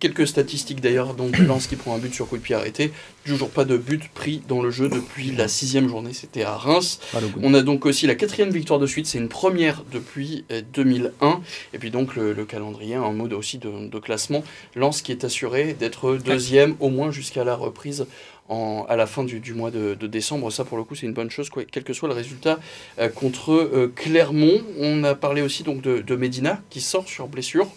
Quelques 0.00 0.26
statistiques 0.26 0.80
d'ailleurs, 0.80 1.12
donc 1.12 1.36
Lens 1.46 1.66
qui 1.66 1.76
prend 1.76 1.94
un 1.94 1.98
but 1.98 2.14
sur 2.14 2.26
coup 2.26 2.38
de 2.38 2.42
pied 2.42 2.54
arrêté, 2.54 2.92
toujours 3.26 3.50
pas 3.50 3.66
de 3.66 3.76
but 3.76 4.08
pris 4.08 4.40
dans 4.48 4.62
le 4.62 4.70
jeu 4.70 4.88
depuis 4.88 5.32
la 5.32 5.48
sixième 5.48 5.86
journée, 5.86 6.14
c'était 6.14 6.44
à 6.44 6.56
Reims. 6.56 6.98
On 7.42 7.52
a 7.52 7.60
donc 7.60 7.84
aussi 7.84 8.06
la 8.06 8.14
quatrième 8.14 8.48
victoire 8.48 8.80
de 8.80 8.86
suite, 8.86 9.06
c'est 9.06 9.18
une 9.18 9.28
première 9.28 9.84
depuis 9.92 10.46
euh, 10.50 10.62
2001. 10.72 11.42
Et 11.74 11.78
puis 11.78 11.90
donc 11.90 12.16
le, 12.16 12.32
le 12.32 12.44
calendrier, 12.46 12.94
un 12.94 13.12
mode 13.12 13.34
aussi 13.34 13.58
de, 13.58 13.86
de 13.86 13.98
classement. 13.98 14.42
Lens 14.74 15.02
qui 15.02 15.12
est 15.12 15.24
assuré 15.24 15.74
d'être 15.74 16.16
deuxième 16.16 16.74
au 16.80 16.88
moins 16.88 17.10
jusqu'à 17.10 17.44
la 17.44 17.54
reprise 17.54 18.06
en, 18.48 18.86
à 18.88 18.96
la 18.96 19.06
fin 19.06 19.24
du, 19.24 19.40
du 19.40 19.52
mois 19.52 19.70
de, 19.70 19.92
de 19.92 20.06
décembre. 20.06 20.50
Ça 20.50 20.64
pour 20.64 20.78
le 20.78 20.84
coup 20.84 20.94
c'est 20.94 21.04
une 21.04 21.12
bonne 21.12 21.30
chose, 21.30 21.50
quoi, 21.50 21.64
quel 21.70 21.84
que 21.84 21.92
soit 21.92 22.08
le 22.08 22.14
résultat 22.14 22.58
euh, 22.98 23.10
contre 23.10 23.52
euh, 23.52 23.92
Clermont. 23.94 24.62
On 24.78 25.04
a 25.04 25.14
parlé 25.14 25.42
aussi 25.42 25.64
donc 25.64 25.82
de, 25.82 26.00
de 26.00 26.16
Medina 26.16 26.62
qui 26.70 26.80
sort 26.80 27.06
sur 27.06 27.28
blessure. 27.28 27.68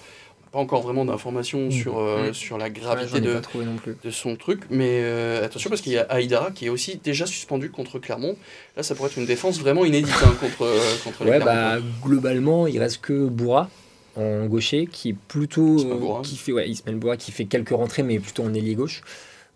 Pas 0.56 0.62
encore 0.62 0.84
vraiment 0.84 1.04
d'informations 1.04 1.70
sur, 1.70 2.00
euh, 2.00 2.30
Mm. 2.30 2.34
sur 2.34 2.58
la 2.58 2.70
gravité 2.70 3.20
de, 3.20 3.34
pas 3.34 3.42
trouvé 3.42 3.66
non 3.66 3.76
plus. 3.76 3.98
de 4.02 4.10
son 4.10 4.38
truc. 4.38 4.62
Mais 4.70 5.02
euh, 5.04 5.44
attention, 5.44 5.70
parce 5.70 5.82
qu'il 5.82 5.92
y 5.92 5.98
a 5.98 6.04
Aïdara 6.04 6.52
qui 6.52 6.68
est 6.68 6.70
aussi 6.70 6.98
déjà 7.04 7.26
suspendu 7.26 7.70
contre 7.70 8.00
Clermont. 8.00 8.38
Là, 8.78 8.84
ça 8.84 8.96
pourrait 8.96 9.10
être 9.10 9.18
une 9.18 9.26
défense 9.26 9.60
vraiment 9.60 9.84
inédite 9.84 10.16
hein, 10.24 10.34
contre, 10.40 10.62
euh, 10.62 10.80
contre 11.04 11.26
les 11.26 11.32
Ouais, 11.32 11.40
Clermontois. 11.42 11.80
bah, 11.80 11.86
globalement, 12.02 12.68
il 12.68 12.80
reste 12.80 13.02
que 13.02 13.26
Bourra 13.28 13.70
en 14.16 14.46
gaucher 14.46 14.88
qui 14.90 15.10
est 15.10 15.16
plutôt. 15.28 15.76
Ismaël 15.76 16.00
Bourra. 16.00 16.22
qui 16.22 16.38
fait, 16.38 16.54
ouais, 16.54 16.70
Ismaël 16.70 16.98
Bourra 17.00 17.18
qui 17.18 17.34
fait 17.34 17.44
quelques 17.46 17.72
rentrées, 17.72 18.04
mais 18.04 18.18
plutôt 18.20 18.44
en 18.44 18.54
ailier 18.54 18.76
gauche. 18.76 19.02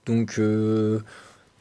Donc, 0.05 0.35
euh, 0.37 0.99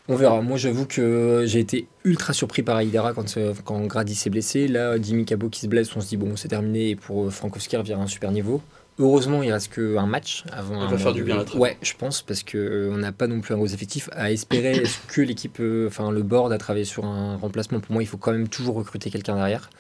on 0.09 0.17
verra. 0.17 0.41
Moi, 0.43 0.57
j'avoue 0.57 0.87
que 0.87 1.45
j'ai 1.47 1.61
été 1.61 1.87
ultra 2.03 2.33
surpris 2.33 2.63
par 2.63 2.75
Aïdara 2.77 3.13
quand, 3.13 3.39
quand 3.65 3.81
Grady 3.87 4.17
s'est 4.17 4.31
blessé. 4.31 4.67
Là, 4.67 5.01
Jimmy 5.01 5.25
Cabot 5.25 5.49
qui 5.49 5.61
se 5.61 5.69
blesse, 5.69 5.95
on 5.95 6.01
se 6.01 6.09
dit, 6.09 6.17
bon, 6.17 6.35
c'est 6.35 6.49
terminé. 6.49 6.91
Et 6.91 6.97
pour 6.97 7.33
Frankowski 7.33 7.77
revient 7.77 7.93
à 7.93 7.99
un 7.99 8.07
super 8.09 8.33
niveau. 8.33 8.61
Heureusement, 8.99 9.43
il 9.43 9.53
reste 9.53 9.73
qu'un 9.75 10.07
match 10.07 10.45
avant. 10.53 10.75
Il 10.81 10.87
un 10.87 10.91
va 10.91 10.99
faire 10.99 11.13
du 11.13 11.21
de- 11.21 11.25
bien 11.27 11.45
trêve. 11.45 11.61
Ouais, 11.61 11.77
je 11.83 11.93
pense, 11.97 12.23
parce 12.23 12.43
qu'on 12.43 12.97
n'a 12.97 13.13
pas 13.13 13.27
non 13.29 13.41
plus 13.41 13.55
un 13.55 13.57
gros 13.57 13.67
effectif. 13.69 14.09
À 14.13 14.33
espérer, 14.33 14.73
est-ce 14.83 14.99
que 15.07 15.21
l'équipe, 15.21 15.59
euh, 15.61 15.87
enfin 15.87 16.11
le 16.11 16.23
board 16.23 16.53
a 16.53 16.59
travaillé 16.59 16.85
sur 16.85 17.05
un 17.05 17.37
remplacement 17.37 17.81
Pour 17.81 17.93
moi, 17.93 18.03
il 18.03 18.07
faut 18.07 18.17
quand 18.17 18.33
même 18.33 18.49
toujours 18.49 18.75
recruter 18.75 19.11
quelqu'un 19.11 19.37
derrière. 19.37 19.71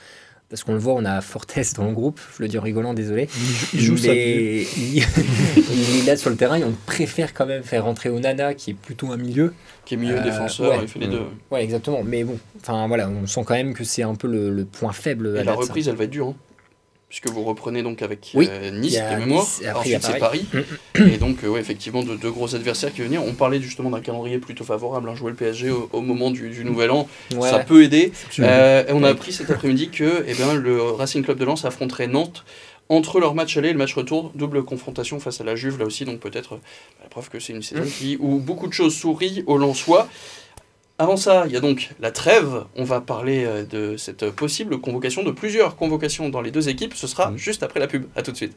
Parce 0.50 0.64
qu'on 0.64 0.72
le 0.72 0.78
voit, 0.78 0.94
on 0.94 1.04
a 1.04 1.20
Fortes 1.20 1.75
dans 1.76 1.84
le 1.87 1.92
groupe, 1.92 2.18
je 2.38 2.42
le 2.42 2.48
dis 2.48 2.56
en 2.56 2.62
rigolant, 2.62 2.94
désolé. 2.94 3.28
Il 3.75 3.80
joue. 3.80 3.96
Mais 4.02 4.62
il, 4.78 4.96
il 5.02 5.98
est 6.00 6.06
là 6.06 6.16
sur 6.16 6.30
le 6.30 6.37
terrain 6.37 6.56
et 6.56 6.64
on 6.64 6.72
préfère 6.87 7.34
quand 7.34 7.44
même 7.44 7.62
faire 7.62 7.84
rentrer 7.84 8.08
Onana, 8.08 8.54
qui 8.54 8.70
est 8.70 8.75
plutôt 8.75 9.12
un 9.12 9.18
milieu. 9.18 9.52
Qui 9.84 9.94
est 9.94 9.96
milieu 9.98 10.16
Euh, 10.16 10.22
défenseur, 10.22 10.70
ouais. 10.70 10.78
il 10.82 10.88
fait 10.88 11.00
les 11.00 11.08
deux. 11.08 11.20
Ouais, 11.50 11.62
exactement. 11.62 12.02
Mais 12.02 12.25
bon, 12.25 12.38
enfin 12.62 12.87
voilà, 12.88 13.10
on 13.10 13.26
sent 13.26 13.42
quand 13.46 13.54
même 13.54 13.75
que 13.75 13.84
c'est 13.84 14.02
un 14.04 14.14
peu 14.14 14.26
le, 14.26 14.48
le 14.50 14.64
point 14.64 14.92
faible. 14.92 15.34
Et 15.37 15.40
à 15.40 15.44
la 15.44 15.52
ça. 15.52 15.58
reprise, 15.58 15.87
elle 15.88 15.96
va 15.96 16.04
être 16.04 16.10
dure. 16.10 16.28
hein. 16.28 16.34
Puisque 17.08 17.28
vous 17.28 17.42
reprenez 17.42 17.82
donc 17.82 18.02
avec 18.02 18.32
Oui. 18.34 18.48
euh, 18.50 18.70
Nice, 18.70 18.94
de 19.00 19.16
mémoire. 19.18 19.42
Nice, 19.44 19.60
et 19.62 19.66
après, 19.68 19.96
Ensuite, 19.96 20.02
c'est 20.12 20.18
Paris. 20.18 20.44
Paris. 20.94 21.10
et 21.14 21.16
donc, 21.16 21.42
euh, 21.42 21.48
ouais, 21.48 21.60
effectivement, 21.60 22.02
de 22.02 22.14
deux 22.16 22.30
gros 22.30 22.54
adversaires 22.54 22.92
qui 22.92 22.98
vont 23.00 23.06
venir. 23.06 23.22
On 23.24 23.32
parlait 23.32 23.62
justement 23.62 23.88
d'un 23.88 24.00
calendrier 24.02 24.36
plutôt 24.38 24.64
favorable. 24.64 25.08
hein, 25.08 25.14
jouer 25.14 25.30
le 25.30 25.36
PSG 25.36 25.70
au, 25.70 25.88
au 25.92 26.02
moment 26.02 26.30
du, 26.30 26.50
du 26.50 26.64
Nouvel 26.66 26.90
An, 26.90 27.08
Ouais. 27.34 27.48
ça 27.48 27.60
peut 27.60 27.82
aider. 27.82 28.12
Euh, 28.40 28.84
et 28.86 28.92
on 28.92 29.02
a 29.04 29.08
appris 29.08 29.32
cet 29.32 29.50
après-midi 29.50 29.88
que 29.88 30.22
eh 30.26 30.34
ben, 30.34 30.54
le 30.54 30.82
Racing 30.82 31.24
Club 31.24 31.38
de 31.38 31.46
Lens 31.46 31.64
affronterait 31.64 32.08
Nantes 32.08 32.44
entre 32.90 33.20
leur 33.20 33.34
match 33.34 33.56
aller 33.56 33.70
et 33.70 33.72
le 33.72 33.78
match 33.78 33.94
retour. 33.94 34.30
Double 34.34 34.62
confrontation 34.64 35.18
face 35.18 35.40
à 35.40 35.44
la 35.44 35.56
Juve, 35.56 35.78
là 35.78 35.86
aussi. 35.86 36.04
Donc 36.04 36.20
peut-être 36.20 36.58
la 37.02 37.08
preuve 37.08 37.30
que 37.30 37.40
c'est 37.40 37.54
une 37.54 37.62
saison 37.62 37.82
Mm. 37.84 37.86
qui, 37.90 38.16
où 38.20 38.38
beaucoup 38.38 38.66
de 38.66 38.72
choses 38.74 38.94
sourient 38.94 39.44
aux 39.46 39.56
Lensois. 39.56 40.08
Avant 40.98 41.16
ça, 41.16 41.44
il 41.46 41.52
y 41.52 41.56
a 41.56 41.60
donc 41.60 41.90
la 42.00 42.10
trêve. 42.10 42.64
On 42.76 42.82
va 42.84 43.00
parler 43.00 43.44
euh, 43.44 43.64
de 43.64 43.96
cette 43.96 44.30
possible 44.30 44.80
convocation, 44.80 45.22
de 45.22 45.30
plusieurs 45.30 45.76
convocations 45.76 46.28
dans 46.28 46.40
les 46.40 46.50
deux 46.50 46.68
équipes. 46.68 46.94
Ce 46.94 47.06
sera 47.06 47.30
Mm. 47.30 47.36
juste 47.36 47.62
après 47.62 47.78
la 47.80 47.86
pub. 47.86 48.06
A 48.16 48.22
tout 48.22 48.32
de 48.32 48.36
suite. 48.36 48.56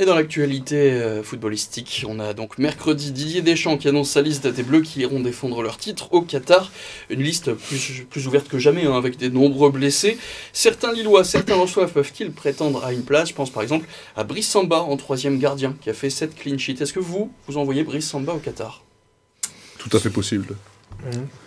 Et 0.00 0.04
dans 0.04 0.14
l'actualité 0.14 0.92
euh, 0.92 1.24
footballistique, 1.24 2.04
on 2.08 2.20
a 2.20 2.32
donc 2.32 2.58
mercredi 2.58 3.10
Didier 3.10 3.42
Deschamps 3.42 3.76
qui 3.78 3.88
annonce 3.88 4.10
sa 4.10 4.22
liste 4.22 4.46
des 4.46 4.62
Bleus 4.62 4.82
qui 4.82 5.00
iront 5.00 5.18
défendre 5.18 5.60
leur 5.60 5.76
titre 5.76 6.12
au 6.12 6.22
Qatar. 6.22 6.70
Une 7.10 7.20
liste 7.20 7.52
plus, 7.52 8.06
plus 8.08 8.28
ouverte 8.28 8.46
que 8.46 8.60
jamais, 8.60 8.86
hein, 8.86 8.96
avec 8.96 9.16
des 9.16 9.28
nombreux 9.28 9.70
blessés. 9.70 10.16
Certains 10.52 10.92
Lillois, 10.92 11.24
certains 11.24 11.56
Lensois 11.56 11.88
peuvent-ils 11.88 12.30
prétendre 12.30 12.84
à 12.84 12.92
une 12.92 13.02
place? 13.02 13.30
Je 13.30 13.34
pense 13.34 13.50
par 13.50 13.64
exemple 13.64 13.88
à 14.16 14.22
Brice 14.22 14.48
Samba 14.48 14.78
en 14.82 14.96
troisième 14.96 15.40
gardien 15.40 15.74
qui 15.80 15.90
a 15.90 15.94
fait 15.94 16.10
7 16.10 16.36
clean 16.36 16.58
sheets. 16.58 16.80
Est-ce 16.80 16.92
que 16.92 17.00
vous, 17.00 17.32
vous 17.48 17.58
envoyez 17.58 17.82
Brice 17.82 18.06
Samba 18.08 18.34
au 18.34 18.38
Qatar? 18.38 18.84
Tout 19.78 19.96
à 19.96 19.98
fait 19.98 20.10
possible. 20.10 20.54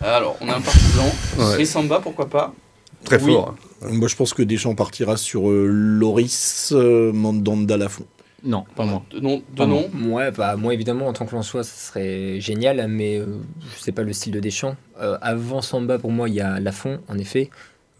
Alors, 0.02 0.36
on 0.42 0.48
a 0.50 0.56
un 0.56 0.60
partisan. 0.60 1.04
Ouais. 1.38 1.54
Brice 1.54 1.70
Samba, 1.70 2.00
pourquoi 2.00 2.26
pas? 2.28 2.52
Très 3.04 3.16
Oui. 3.22 3.32
fort. 3.32 3.54
Moi, 3.80 4.08
je 4.08 4.16
pense 4.16 4.34
que 4.34 4.42
Deschamps 4.42 4.74
partira 4.74 5.16
sur 5.16 5.50
euh, 5.50 5.66
Loris 5.66 6.70
euh, 6.72 7.12
Mandanda 7.12 7.78
Lafont. 7.78 8.04
Non, 8.44 8.64
pas 8.74 8.84
moi. 8.84 9.02
De 9.12 9.20
nom, 9.20 9.40
de 9.56 9.64
non. 9.64 9.88
nom 9.94 10.14
Ouais, 10.14 10.30
bah, 10.32 10.56
moi 10.56 10.74
évidemment 10.74 11.06
en 11.06 11.12
tant 11.12 11.26
que 11.26 11.34
Lensois, 11.34 11.62
ça 11.62 11.88
serait 11.92 12.40
génial, 12.40 12.84
mais 12.88 13.18
euh, 13.18 13.26
je 13.76 13.82
sais 13.82 13.92
pas 13.92 14.02
le 14.02 14.12
style 14.12 14.32
de 14.32 14.40
Deschamps. 14.40 14.74
Euh, 15.00 15.16
avant 15.22 15.62
Samba, 15.62 15.98
pour 15.98 16.10
moi, 16.10 16.28
il 16.28 16.34
y 16.34 16.40
a 16.40 16.58
Lafont, 16.58 16.98
en 17.08 17.18
effet. 17.18 17.50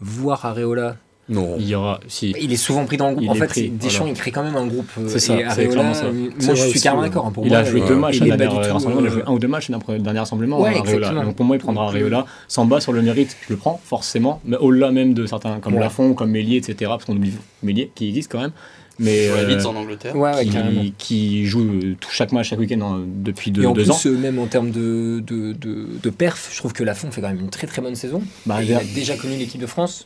Voir 0.01 0.45
Areola, 0.45 0.97
Non. 1.29 1.55
Il 1.57 1.65
y 1.69 1.75
aura. 1.75 2.01
Si. 2.09 2.35
il 2.41 2.51
est 2.51 2.57
souvent 2.57 2.83
pris 2.85 2.97
dans 2.97 3.07
le 3.07 3.15
groupe. 3.15 3.25
Il 3.25 3.29
en 3.31 3.35
fait, 3.35 3.47
pris, 3.47 3.69
Deschamps, 3.69 3.99
voilà. 3.99 4.11
il 4.13 4.17
crée 4.19 4.31
quand 4.31 4.43
même 4.43 4.57
un 4.57 4.67
groupe. 4.67 4.89
euh, 4.99 5.07
C'est 5.07 5.19
ça, 5.19 5.33
Areola, 5.33 5.93
ça. 5.93 6.05
euh, 6.07 6.29
moi 6.41 6.55
je 6.55 6.67
suis 6.67 6.81
carrément 6.81 7.03
d'accord. 7.03 7.25
hein, 7.25 7.31
pour 7.31 7.45
Il 7.45 7.49
moi, 7.49 7.59
a 7.59 7.63
joué 7.63 7.81
euh, 7.81 7.87
deux 7.87 7.95
matchs 7.95 8.17
il 8.17 8.29
à 8.29 8.73
rassemblement, 8.73 8.99
il 8.99 9.07
a 9.07 9.09
joué 9.09 9.21
euh, 9.21 9.29
un 9.29 9.31
ou 9.31 9.39
deux 9.39 9.47
matchs 9.47 9.69
à 9.69 9.79
le 9.93 9.99
dernier 9.99 10.19
rassemblement. 10.19 10.59
Ouais, 10.59 10.71
Areola. 10.75 10.93
exactement. 10.95 11.23
Donc 11.23 11.35
pour 11.37 11.45
moi, 11.45 11.55
il 11.55 11.59
prendra 11.59 11.85
Donc, 11.85 11.95
Areola. 11.95 12.25
Samba 12.49 12.81
sur 12.81 12.91
le 12.91 13.01
mérite, 13.01 13.37
je 13.47 13.53
le 13.53 13.57
prends 13.57 13.79
forcément, 13.85 14.41
mais 14.43 14.57
au-delà 14.57 14.91
même 14.91 15.13
de 15.13 15.25
certains 15.25 15.61
comme 15.61 15.75
Ouais. 15.75 15.79
Lafont, 15.79 16.13
comme 16.13 16.31
Mélier, 16.31 16.57
etc. 16.57 16.75
Parce 16.89 17.05
qu'on 17.05 17.15
oublie 17.15 17.31
Mélier 17.61 17.89
qui 17.95 18.09
existe 18.09 18.29
quand 18.29 18.41
même. 18.41 18.51
Mais 18.99 19.27
euh, 19.29 19.47
Leeds 19.47 19.65
en 19.65 19.75
Angleterre. 19.75 20.15
Ouais, 20.15 20.33
ouais, 20.35 20.45
carrément. 20.45 20.81
qui, 20.81 20.93
qui 20.97 21.45
joue 21.45 21.61
euh, 21.63 21.95
tout, 21.99 22.09
chaque 22.11 22.31
match, 22.31 22.49
chaque 22.49 22.59
week-end 22.59 22.81
hein, 22.81 23.03
depuis 23.07 23.49
deux, 23.51 23.63
Et 23.63 23.65
en 23.65 23.71
deux 23.73 23.83
plus, 23.83 23.91
ans. 23.91 23.99
euh, 24.05 24.17
même 24.17 24.37
en 24.39 24.45
termes 24.45 24.69
de, 24.71 25.19
de, 25.25 25.53
de, 25.53 25.87
de 26.01 26.09
perf, 26.11 26.49
je 26.51 26.57
trouve 26.59 26.73
que 26.73 26.83
Lafont 26.83 27.09
fait 27.11 27.21
quand 27.21 27.29
même 27.29 27.39
une 27.39 27.49
très 27.49 27.65
très 27.67 27.81
bonne 27.81 27.95
saison. 27.95 28.21
Bah, 28.45 28.61
il 28.63 28.71
a 28.73 28.83
déjà 28.83 29.15
connu 29.17 29.35
l'équipe 29.35 29.59
de 29.59 29.65
France. 29.65 30.05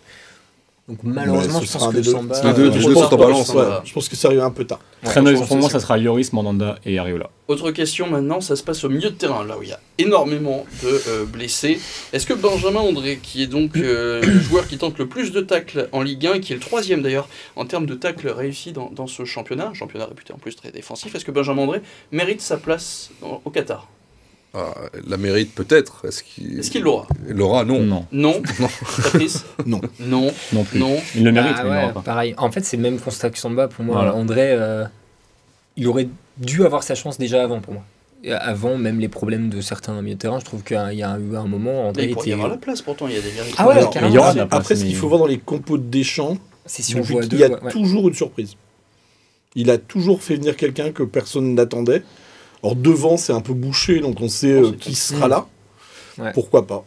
Donc 0.88 1.00
malheureusement, 1.04 1.60
ce 1.60 1.66
je 1.66 1.70
sera 1.70 1.80
pense 1.88 1.88
un 1.90 1.98
que. 1.98 2.04
Samba. 2.12 2.36
Les 2.44 2.54
deux- 2.54 2.72
Euh, 3.14 3.18
balance. 3.18 3.52
je 3.84 3.94
pense 3.94 4.08
que 4.08 4.16
ça 4.16 4.30
arrive 4.30 4.40
un 4.40 4.52
peu 4.52 4.64
tard. 4.66 4.80
Très 5.04 5.22
pour 5.48 5.58
moi, 5.58 5.70
ça 5.70 5.80
sera 5.82 5.98
Lloris, 5.98 6.32
Mandanda 6.32 6.78
et 6.86 6.98
Areola. 6.98 7.30
Autre 7.50 7.72
question 7.72 8.08
maintenant, 8.08 8.40
ça 8.40 8.56
se 8.56 8.64
passe 8.64 8.84
au 8.86 8.90
milieu 8.90 9.10
de 9.10 9.16
terrain, 9.16 9.44
là 9.46 9.58
où 9.58 9.64
il 9.64 9.70
y 9.70 9.74
a 9.74 9.80
énormément 9.98 10.66
de 10.84 11.02
euh, 11.10 11.26
blessés. 11.26 11.80
Est-ce 12.14 12.26
que 12.26 12.34
Benjamin 12.34 12.80
André, 12.80 13.20
qui 13.22 13.44
est 13.44 13.48
donc 13.48 13.76
euh, 13.76 14.22
le 14.22 14.40
joueur 14.40 14.66
qui 14.68 14.78
tente 14.78 14.98
le 14.98 15.08
plus 15.08 15.32
de 15.34 15.42
tacles 15.42 15.90
en 15.92 16.02
Ligue 16.04 16.26
1, 16.26 16.34
et 16.36 16.40
qui 16.40 16.54
est 16.54 16.56
le 16.56 16.62
troisième 16.62 17.02
d'ailleurs 17.02 17.28
en 17.58 17.66
termes 17.66 17.86
de 17.86 17.94
tacles 17.94 18.30
réussis 18.30 18.72
dans, 18.72 18.90
dans 18.90 19.08
ce 19.08 19.26
championnat, 19.26 19.68
un 19.68 19.74
championnat 19.74 20.06
réputé 20.06 20.32
en 20.34 20.38
plus 20.38 20.56
très 20.56 20.72
défensif, 20.72 21.14
est-ce 21.14 21.26
que 21.26 21.32
Benjamin 21.32 21.64
André 21.64 21.82
mérite 22.14 22.40
sa 22.42 22.56
place 22.58 23.10
dans- 23.22 23.42
au 23.44 23.50
Qatar? 23.50 23.88
Ah, 24.60 24.74
la 25.08 25.18
mérite 25.18 25.54
peut-être. 25.54 26.06
Est-ce 26.08 26.24
qu'il 26.24 26.60
Est-ce 26.60 26.72
qu'il 26.72 26.82
l'aura? 26.82 27.08
L'aura 27.28 27.64
Non. 27.66 27.80
Non, 27.84 28.06
Non 28.12 28.42
Non. 28.60 28.68
Patrice? 29.04 29.46
Non. 29.68 29.82
Non 30.00 30.32
non 30.54 30.64
plus. 30.64 30.80
Non 30.80 30.98
Il 31.16 31.24
le 31.24 31.32
mérite, 31.32 31.54
Ah 31.58 31.64
mais 31.64 31.70
il 31.70 31.74
l'aura 31.82 31.94
pas. 31.94 32.02
pareil. 32.02 32.34
En 32.38 32.52
fait, 32.52 32.64
c'est 32.66 32.78
le 32.78 32.84
même 32.84 32.98
constat 33.00 33.30
que 33.30 33.38
Samba 33.38 33.68
pour 33.68 33.86
moi. 33.86 33.96
Voilà. 33.98 34.16
André, 34.16 34.52
euh, 34.54 34.86
il 35.76 35.88
aurait 35.88 36.08
dû 36.38 36.66
avoir 36.66 36.82
sa 36.84 36.96
chance 36.96 37.18
déjà 37.18 37.44
avant 37.44 37.60
pour 37.60 37.74
moi. 37.74 37.84
Avant 38.40 38.78
même 38.78 39.00
les 39.00 39.10
problèmes 39.10 39.50
de 39.50 39.62
certains 39.62 40.02
milieux 40.02 40.16
de 40.16 40.20
terrain, 40.20 40.40
je 40.40 40.46
trouve 40.46 40.64
qu'il 40.64 40.76
y 40.76 40.80
a 40.80 40.92
il 40.92 40.98
y 41.00 41.04
a 41.04 41.18
eu 41.20 41.36
un 41.36 41.46
moment, 41.46 41.88
André 41.88 42.06
il 42.06 42.14
pourrait 42.14 42.26
y 42.26 42.30
était. 42.30 42.34
avoir 42.34 42.50
la 42.50 42.58
place 42.58 42.82
pourtant, 42.82 43.08
il 43.08 43.14
y 43.14 43.18
a 43.18 43.22
des 43.22 43.30
vérités. 43.30 43.56
Ah 43.60 43.68
ouais, 43.68 43.76
il 44.08 44.14
y 44.14 44.18
aura 44.18 44.34
la 44.34 44.42
après, 44.44 44.48
place, 44.48 44.60
après, 44.62 44.76
ce 44.76 44.82
qu'il 44.84 44.94
mais- 44.94 44.98
faut 44.98 45.08
voir 45.08 45.20
dans 45.20 45.28
les 45.28 45.38
compos 45.38 45.78
de 45.78 45.84
Deschamps, 45.84 46.38
C'est 46.66 46.82
si 46.82 46.96
on 46.96 47.02
voit 47.02 47.24
deux. 47.26 47.38
y 47.38 47.44
a 47.44 47.50
ouais. 47.50 47.72
toujours 47.72 48.08
une 48.08 48.16
surprise. 48.16 48.56
Il 49.56 49.70
a 49.70 49.78
toujours 49.78 50.22
fait 50.24 50.36
venir 50.36 50.56
quelqu'un 50.58 50.92
que 50.92 51.04
personne 51.04 51.54
n'attendait. 51.54 52.02
Or, 52.68 52.76
devant, 52.76 53.18
c'est 53.18 53.34
un 53.34 53.42
peu 53.42 53.54
bouché, 53.54 54.00
donc 54.00 54.18
on 54.22 54.28
sait 54.30 54.60
Oh, 54.62 54.66
euh, 54.68 54.72
qui 54.80 54.94
sera 54.96 55.28
là. 55.28 55.48
Ouais. 56.18 56.32
Pourquoi 56.34 56.66
pas 56.68 56.84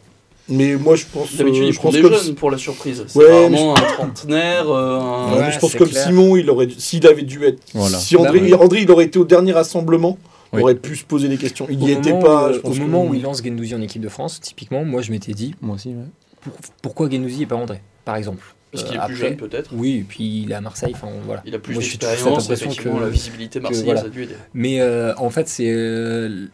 Mais 0.49 0.75
moi, 0.75 0.95
je 0.95 1.05
pense, 1.11 1.35
D'habitude, 1.35 1.63
euh, 1.63 1.67
il 1.67 1.73
je 1.73 1.77
prend 1.79 1.89
pense 1.89 1.95
des 1.95 2.01
comme 2.01 2.13
jeunes 2.13 2.35
pour 2.35 2.51
la 2.51 2.57
surprise. 2.57 3.03
C'est 3.07 3.17
Ouais, 3.17 3.25
vraiment 3.25 3.71
un 3.75 3.81
trentenaire, 3.81 4.69
euh, 4.69 4.99
un- 4.99 5.37
Ouais, 5.39 5.51
je 5.51 5.59
pense 5.59 5.71
c'est 5.71 5.77
comme 5.77 5.89
clair. 5.89 6.05
Simon, 6.05 6.35
il 6.35 6.49
aurait, 6.49 6.67
dû- 6.67 6.75
s'il 6.79 7.05
avait 7.07 7.21
dû 7.23 7.43
être, 7.45 7.59
Voilà. 7.73 7.97
si 7.97 8.15
André, 8.17 8.39
Bah 8.41 8.45
ouais. 8.45 8.53
André, 8.63 8.81
il 8.81 8.91
aurait 8.91 9.05
été 9.05 9.17
au 9.19 9.25
dernier 9.25 9.53
rassemblement, 9.53 10.17
on 10.51 10.57
Oui. 10.57 10.63
aurait 10.63 10.75
pu 10.75 10.95
se 10.95 11.03
poser 11.05 11.29
des 11.29 11.37
questions. 11.37 11.65
Il 11.69 11.77
Au 11.81 11.85
n'y 11.85 11.91
était 11.91 12.11
moment, 12.11 12.23
pas. 12.25 12.43
euh, 12.49 12.53
je 12.53 12.59
au 12.67 12.71
que- 12.73 12.79
moment 12.79 13.05
où 13.05 13.13
il 13.13 13.21
lance 13.21 13.41
Gendouzi 13.43 13.73
en 13.73 13.81
équipe 13.81 14.01
de 14.01 14.09
France, 14.09 14.39
typiquement, 14.41 14.83
moi 14.83 15.01
je 15.01 15.11
m'étais 15.11 15.31
dit 15.33 15.55
Moi 15.61 15.75
aussi, 15.75 15.89
ouais. 15.89 15.95
pour- 16.41 16.53
pourquoi 16.81 17.09
Gendouzi 17.09 17.43
et 17.43 17.45
pas 17.45 17.55
André, 17.55 17.81
par 18.05 18.17
exemple? 18.17 18.43
Parce 18.71 18.83
qu'il 18.83 18.95
est 18.95 18.99
Euh, 18.99 19.05
plus 19.05 19.15
jeune 19.15 19.37
peut-être. 19.37 19.69
Oui, 19.73 19.97
et 19.97 20.05
puis 20.07 20.43
il 20.43 20.51
est 20.51 20.55
à 20.55 20.61
Marseille, 20.61 20.91
enfin 20.95 21.07
voilà. 21.25 21.41
Il 21.45 21.53
a 21.55 21.59
plus 21.59 21.73
Moi, 21.73 21.83
j'ai 21.83 21.97
toujours 21.97 22.39
cette 22.41 22.49
d'expérience, 22.49 22.77
que- 22.79 23.03
la 23.03 23.09
visibilité 23.09 23.59
marseillaise 23.59 23.85
voilà. 23.85 24.01
a 24.01 24.09
dû 24.09 24.23
aider. 24.23 24.35
Mais 24.53 24.79
euh, 24.81 25.13
en 25.17 25.29
fait, 25.29 25.47
c'est 25.47 25.69
euh, 25.71 26.47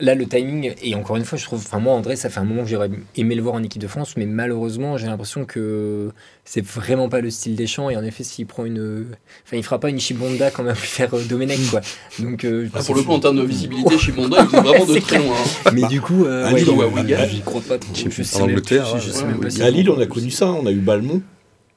là 0.00 0.16
le 0.16 0.26
timing 0.26 0.74
et 0.82 0.94
encore 0.96 1.16
une 1.16 1.24
fois, 1.24 1.38
je 1.38 1.44
trouve. 1.44 1.60
Enfin 1.64 1.78
moi, 1.78 1.94
André, 1.94 2.16
ça 2.16 2.28
fait 2.28 2.40
un 2.40 2.44
moment 2.44 2.62
que 2.64 2.68
j'aurais 2.68 2.90
aimé 3.16 3.34
le 3.36 3.42
voir 3.42 3.54
en 3.54 3.62
équipe 3.62 3.80
de 3.80 3.86
France, 3.86 4.16
mais 4.16 4.26
malheureusement, 4.26 4.96
j'ai 4.96 5.06
l'impression 5.06 5.44
que 5.44 6.10
c'est 6.44 6.64
vraiment 6.64 7.08
pas 7.08 7.20
le 7.20 7.30
style 7.30 7.54
des 7.54 7.66
champs. 7.68 7.90
Et 7.90 7.96
en 7.96 8.02
effet, 8.02 8.24
s'il 8.24 8.46
prend 8.46 8.64
une, 8.64 9.06
enfin, 9.46 9.56
il 9.56 9.62
fera 9.62 9.78
pas 9.78 9.90
une 9.90 10.00
Chibonda 10.00 10.50
quand 10.50 10.64
même 10.64 10.74
faire 10.74 11.14
euh, 11.14 11.22
Domenech 11.22 11.70
quoi. 11.70 11.80
Donc 12.18 12.44
euh, 12.44 12.68
Ah, 12.74 12.80
pour 12.84 12.96
le 12.96 13.02
coup, 13.02 13.12
en 13.12 13.20
termes 13.20 13.36
de 13.38 13.42
visibilité, 13.44 13.96
Chimonda, 13.98 14.46
il 14.52 14.56
est 14.58 14.60
vraiment 14.60 14.84
de 14.84 14.98
très 14.98 15.18
loin. 15.18 15.36
hein. 15.66 15.70
mais 15.72 15.86
du 15.88 16.00
coup, 16.00 16.24
euh, 16.24 16.46
à 16.46 16.52
ouais, 16.52 16.58
Lille, 16.60 16.68
il- 16.72 16.76
ou 16.76 16.82
à 16.82 16.86
Wigan. 16.88 17.16
j'y 17.30 17.40
crois 17.42 17.60
pas 17.62 17.78
trop. 17.78 17.92
Je 17.94 18.22
sais 18.22 18.44
même 18.44 18.60
pas 18.60 19.62
À 19.64 19.70
Lille, 19.70 19.90
on 19.90 20.00
a 20.00 20.06
connu 20.06 20.30
ça. 20.30 20.46
On 20.52 20.66
a 20.66 20.72
eu 20.72 20.80
Balmont. 20.80 21.22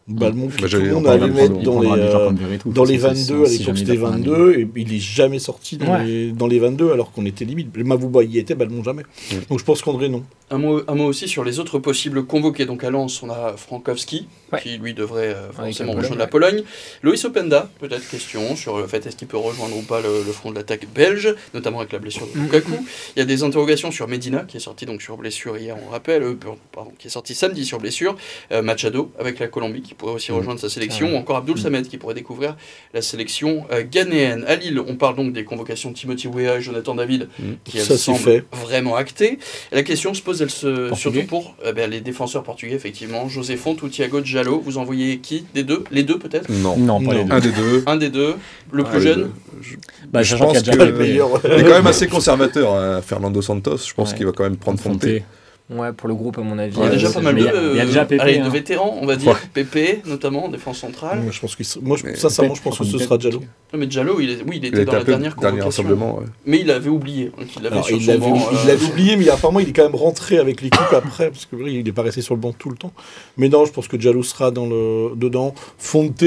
Balmont, 0.07 0.47
Bah, 0.47 0.67
le 0.71 0.77
allait 0.77 1.01
parler, 1.01 1.29
mettre 1.33 1.55
Il 1.59 1.63
dans 1.65 1.81
les, 1.81 1.89
euh, 1.89 2.29
dans 2.65 2.83
les 2.85 2.97
toute 2.97 3.01
façon, 3.09 3.33
22, 3.35 3.45
à 3.45 3.49
l'époque 3.49 3.65
jamais 3.65 3.77
c'était 3.79 3.93
il 3.93 3.97
a 3.97 4.01
pas 4.01 4.07
un 4.07 4.11
22, 4.11 4.53
et 4.59 4.67
il 4.77 4.93
est 4.93 4.99
jamais 4.99 5.39
sorti 5.39 5.77
dans, 5.77 5.91
Ouais. 5.93 6.05
les, 6.05 6.31
dans 6.31 6.47
les 6.47 6.59
22 6.59 6.91
alors 6.91 7.11
qu'on 7.11 7.25
était 7.25 7.43
limite. 7.45 7.75
Mavouba 7.77 8.23
y 8.23 8.37
était, 8.37 8.55
Balmont 8.55 8.83
jamais. 8.83 9.03
Donc 9.49 9.59
je 9.59 9.63
pense 9.65 9.81
qu'André 9.81 10.07
non. 10.07 10.23
Un 10.49 10.59
mot, 10.59 10.81
un 10.87 10.95
mot 10.95 11.03
aussi 11.05 11.27
sur 11.27 11.43
les 11.43 11.59
autres 11.59 11.77
possibles 11.79 12.25
convoqués. 12.25 12.65
Donc 12.65 12.85
à 12.85 12.89
Lens, 12.89 13.21
on 13.21 13.29
a 13.29 13.55
Frankowski, 13.57 14.27
Ouais. 14.53 14.61
qui 14.61 14.77
lui 14.77 14.93
devrait 14.93 15.35
euh, 15.35 15.51
forcément 15.51 15.91
rejoindre 15.91 16.19
la 16.19 16.27
Pologne. 16.27 16.63
Loïs 17.03 17.25
Openda, 17.25 17.69
peut-être 17.81 18.07
question 18.09 18.55
sur 18.55 18.77
le 18.77 18.87
fait 18.87 19.05
est-ce 19.05 19.17
qu'il 19.17 19.27
peut 19.27 19.35
rejoindre 19.35 19.75
ou 19.77 19.81
pas 19.81 19.99
le, 19.99 20.23
le 20.25 20.31
front 20.31 20.51
de 20.51 20.55
l'attaque 20.55 20.87
belge, 20.95 21.35
notamment 21.53 21.79
avec 21.79 21.91
la 21.91 21.99
blessure 21.99 22.25
de 22.33 22.39
Mm, 22.39 22.43
Lukaku. 22.43 22.71
Il 23.17 23.19
y 23.19 23.21
a 23.21 23.25
des 23.25 23.43
interrogations 23.43 23.91
sur 23.91 24.07
Medina, 24.07 24.45
qui 24.47 24.55
est 24.55 24.61
sorti 24.61 24.85
donc 24.85 25.01
sur 25.01 25.17
blessure 25.17 25.57
hier, 25.57 25.75
on 25.85 25.89
rappelle, 25.91 26.23
euh, 26.23 26.35
pardon, 26.71 26.91
qui 26.97 27.07
est 27.07 27.09
sorti 27.09 27.35
samedi 27.35 27.65
sur 27.65 27.79
blessure. 27.79 28.15
Euh, 28.53 28.61
Machado 28.61 29.11
avec 29.19 29.39
la 29.39 29.47
Colombie, 29.47 29.81
qui 29.81 29.93
pourrait 29.97 30.13
aussi 30.13 30.31
Mm. 30.31 30.35
rejoindre 30.35 30.59
sa 30.59 30.69
sélection, 30.69 31.13
ou 31.13 31.17
encore 31.17 31.37
Abdul 31.37 31.57
Samed, 31.57 31.87
qui 31.87 31.97
pourrait 31.97 32.13
découvrir 32.13 32.55
la 32.93 33.01
sélection 33.01 33.65
euh, 33.71 33.83
ghanéenne. 33.89 34.45
À 34.47 34.55
Lille, 34.55 34.79
on 34.85 34.95
parle 34.95 35.15
donc 35.15 35.33
des 35.33 35.43
convocations 35.43 35.91
de 35.91 35.95
Timothy 35.95 36.27
Weah 36.27 36.57
et 36.57 36.61
Jonathan 36.61 36.95
David, 36.95 37.27
Mm. 37.39 37.43
qui 37.63 37.77
elles 37.79 37.85
semblent 37.97 38.19
fait. 38.19 38.43
vraiment 38.51 38.95
actées. 38.95 39.39
La 39.71 39.83
question 39.83 40.13
se 40.13 40.21
pose, 40.21 40.41
elle 40.41 40.49
se, 40.49 40.93
surtout 40.95 41.23
pour 41.27 41.55
euh, 41.65 41.73
ben, 41.73 41.89
les 41.89 42.01
défenseurs 42.01 42.43
portugais, 42.43 42.75
effectivement. 42.75 43.27
José 43.29 43.57
Font 43.57 43.75
ou 43.81 43.89
Thiago 43.89 44.23
Jallo. 44.23 44.59
Vous 44.63 44.77
envoyez 44.77 45.17
qui? 45.19 45.45
Des 45.53 45.63
deux? 45.63 45.83
Les 45.91 46.03
deux, 46.03 46.19
peut-être? 46.19 46.49
Non. 46.49 46.77
Non, 46.77 46.99
pas 47.03 47.13
Non. 47.13 47.17
les 47.19 47.23
deux. 47.25 47.31
Un 47.33 47.39
des 47.39 47.51
deux. 47.51 47.83
Un 47.87 47.95
des 47.97 48.09
deux. 48.09 48.35
Le 48.71 48.83
Un 48.83 48.85
plus 48.89 49.01
jeune? 49.01 49.31
Je- 49.61 49.75
Bah, 50.11 50.21
je 50.23 50.35
qu'il 50.35 50.43
a 50.43 50.45
pense 50.47 50.63
déjà 50.63 50.77
que- 50.77 50.83
Le 50.83 50.93
meilleur. 50.97 51.29
Il 51.45 51.51
est 51.51 51.63
quand 51.63 51.69
même 51.69 51.87
assez 51.87 52.07
conservateur, 52.07 52.73
hein, 52.73 53.01
Fernando 53.01 53.41
Santos. 53.41 53.77
Je 53.87 53.93
pense 53.93 54.11
Ouais. 54.11 54.17
qu'il 54.17 54.25
va 54.25 54.31
quand 54.31 54.43
même 54.43 54.57
prendre 54.57 54.79
Fonte. 54.79 54.93
Fonté. 54.93 55.23
Ouais, 55.69 55.91
pour 55.91 56.07
le 56.07 56.15
groupe, 56.15 56.37
à 56.37 56.41
mon 56.41 56.57
avis. 56.57 56.77
Il 56.77 56.83
y 56.83 56.85
a 56.85 56.89
déjà 56.91 57.09
pas 57.11 57.19
mal 57.19 57.35
de, 57.35 57.39
il 57.41 57.45
y 57.45 57.49
a- 57.49 57.71
il 57.73 57.77
y 57.77 57.81
a 57.81 57.85
déjà 57.85 58.05
Pépé, 58.05 58.21
allez, 58.23 58.37
de 58.37 58.43
hein. 58.43 58.49
vétérans, 58.49 58.97
on 59.01 59.05
va 59.05 59.17
dire. 59.17 59.37
Pépé, 59.53 60.01
notamment, 60.05 60.45
en 60.45 60.47
défense 60.47 60.77
centrale. 60.77 61.19
Moi, 61.19 61.31
je 61.33 61.41
pense 61.41 61.57
moi, 61.81 61.97
je- 61.97 62.15
sincèrement, 62.17 62.55
je 62.55 62.61
pense 62.61 62.77
que 62.77 62.85
ce 62.85 62.97
sera 62.97 63.17
Diallo. 63.17 63.41
Non, 63.73 63.79
mais 63.79 63.91
Jallo, 63.91 64.21
il 64.21 64.29
est... 64.29 64.35
oui, 64.47 64.59
il 64.61 64.63
Il 64.63 64.65
était 64.67 64.85
dans 64.85 64.93
la 64.93 65.03
dernière 65.03 65.35
convocation. 65.35 65.65
rassemblement. 65.65 66.19
ouais. 66.19 66.25
Mais 66.45 66.61
il 66.61 66.71
avait 66.71 66.89
oublié 66.89 67.31
hein, 67.37 67.43
l'avait 67.61 67.83
sur 67.83 67.97
il 67.97 68.07
l'avait 68.07 68.25
euh, 68.31 68.65
l'avait 68.65 68.85
oublié, 68.85 69.17
mais 69.17 69.27
apparemment 69.27 69.59
il 69.59 69.67
est 69.67 69.73
quand 69.73 69.83
même 69.83 69.95
rentré 69.95 70.37
avec 70.37 70.61
l'équipe 70.61 70.79
après, 70.93 71.29
parce 71.31 71.45
que 71.45 71.57
oui, 71.57 71.75
il 71.79 71.83
n'est 71.83 71.91
pas 71.91 72.03
resté 72.03 72.21
sur 72.21 72.33
le 72.33 72.39
banc 72.39 72.53
tout 72.57 72.69
le 72.69 72.77
temps. 72.77 72.93
Mais 73.35 73.49
non, 73.49 73.65
je 73.65 73.73
pense 73.73 73.89
que 73.89 73.97
Diallo 73.97 74.23
sera 74.23 74.51
dans 74.51 74.67
le, 74.67 75.15
dedans. 75.17 75.53
Fonte, 75.77 76.23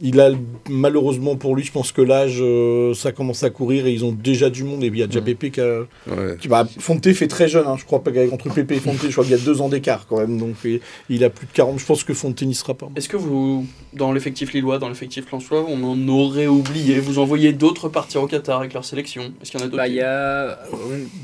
il 0.00 0.20
a 0.20 0.30
malheureusement 0.68 1.36
pour 1.36 1.56
lui, 1.56 1.64
je 1.64 1.72
pense 1.72 1.90
que 1.92 2.02
l'âge, 2.02 2.36
euh, 2.40 2.92
ça 2.94 3.12
commence 3.12 3.42
à 3.44 3.50
courir 3.50 3.86
et 3.86 3.92
ils 3.92 4.04
ont 4.04 4.12
déjà 4.12 4.50
du 4.50 4.62
monde. 4.64 4.84
Et 4.84 4.90
puis 4.90 4.98
il 4.98 5.00
y 5.00 5.04
a 5.04 5.06
déjà. 5.06 5.22
Pépé 5.22 5.50
qui 5.50 5.60
a. 5.60 5.80
Ouais. 6.06 6.36
qui- 6.40 6.48
bah, 6.48 6.66
Fonte 6.78 7.10
fait 7.12 7.28
très 7.28 7.48
jeune, 7.48 7.66
hein, 7.66 7.76
je 7.78 7.84
crois 7.84 8.02
pas 8.04 8.12
qu'entre 8.12 8.52
Pépé 8.52 8.76
et 8.76 8.80
Fonte, 8.80 8.96
je 9.02 9.10
crois 9.10 9.24
qu'il 9.24 9.32
y 9.36 9.40
a 9.40 9.42
deux 9.44 9.60
ans 9.62 9.68
d'écart 9.68 10.06
quand 10.06 10.18
même. 10.18 10.38
Donc 10.38 10.56
et- 10.64 10.80
il 11.08 11.24
a 11.24 11.30
plus 11.30 11.46
de 11.46 11.52
40. 11.52 11.78
Je 11.78 11.86
pense 11.86 12.04
que 12.04 12.12
Fonte 12.14 12.42
n'y 12.42 12.54
sera 12.54 12.74
pas. 12.74 12.88
Est-ce 12.96 13.08
que 13.08 13.16
vous, 13.16 13.66
dans 13.94 14.12
l'effectif 14.12 14.52
lillois, 14.52 14.78
dans 14.78 14.88
l'effectif 14.88 15.30
lensois, 15.32 15.64
on 15.68 15.82
en 15.84 16.08
aurait 16.08 16.46
oublié? 16.46 16.98
Vous 17.00 17.18
en 17.18 17.24
voyez 17.24 17.52
d'autres 17.54 17.88
partir 17.88 18.22
au 18.22 18.26
Qatar 18.26 18.60
avec 18.60 18.74
leur 18.74 18.84
sélection? 18.84 19.32
Est-ce 19.40 19.50
qu'il 19.50 19.60
y 19.60 19.62
en 19.62 19.66
a 19.66 19.68
d'autres 19.70 19.78
Bah, 19.78 19.88
il 19.88 19.94
y 19.94 20.00
a... 20.02 20.06
euh, 20.06 20.56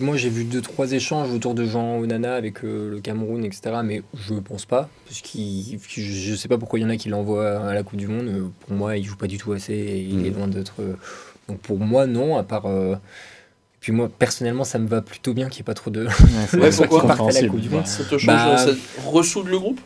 Moi, 0.00 0.16
j'ai 0.16 0.30
vu 0.30 0.44
deux, 0.44 0.62
trois 0.62 0.92
échanges 0.92 1.30
autour 1.32 1.54
de 1.54 1.64
Jean 1.66 1.98
Onana 1.98 2.34
avec 2.34 2.64
euh, 2.64 2.90
le 2.90 3.00
Cameroun, 3.00 3.44
etc. 3.44 3.62
Mais 3.84 4.02
je 4.14 4.34
pense 4.34 4.64
pas. 4.64 4.88
Parce 5.06 5.20
qu'il... 5.20 5.78
Je 5.88 6.34
sais 6.34 6.48
pas 6.48 6.56
pourquoi 6.58 6.78
il 6.78 6.82
y 6.82 6.84
en 6.86 6.90
a 6.90 6.96
qui 6.96 7.10
l'envoient 7.10 7.58
à 7.68 7.74
la 7.74 7.82
Coupe 7.82 7.98
du 7.98 8.08
Monde. 8.08 8.50
Pour 8.66 8.76
moi, 8.76 8.96
il 8.96 9.04
joue 9.04 9.16
pas 9.16 9.26
du 9.26 9.38
tout 9.38 9.52
assez 9.52 9.72
et 9.74 10.00
il 10.00 10.26
est 10.26 10.30
loin 10.30 10.48
d'être. 10.48 10.74
euh, 10.80 10.94
Donc 11.48 11.58
pour 11.58 11.78
moi, 11.78 12.06
non, 12.06 12.36
à 12.36 12.42
part. 12.42 12.66
euh, 12.66 12.96
Puis 13.80 13.92
moi, 13.92 14.08
personnellement, 14.08 14.64
ça 14.64 14.78
me 14.78 14.86
va 14.88 15.02
plutôt 15.02 15.34
bien 15.34 15.48
qu'il 15.48 15.60
n'y 15.60 15.64
ait 15.64 15.64
pas 15.64 15.74
trop 15.74 15.90
de. 15.90 16.06
c'est 16.48 16.58
Ouais, 16.58 16.68
est 16.68 16.76
pourquoi 16.76 17.02
à 17.28 17.32
la. 17.42 17.48
Coupe 17.48 17.60
du 17.60 17.68
Monde? 17.70 17.80
Ouais. 17.80 17.86
Ça 17.86 18.04
te 18.04 18.18
change, 18.18 18.26
Bah, 18.26 18.56
ça 18.58 18.72
ressoude 19.06 19.48
le 19.48 19.58
groupe? 19.58 19.80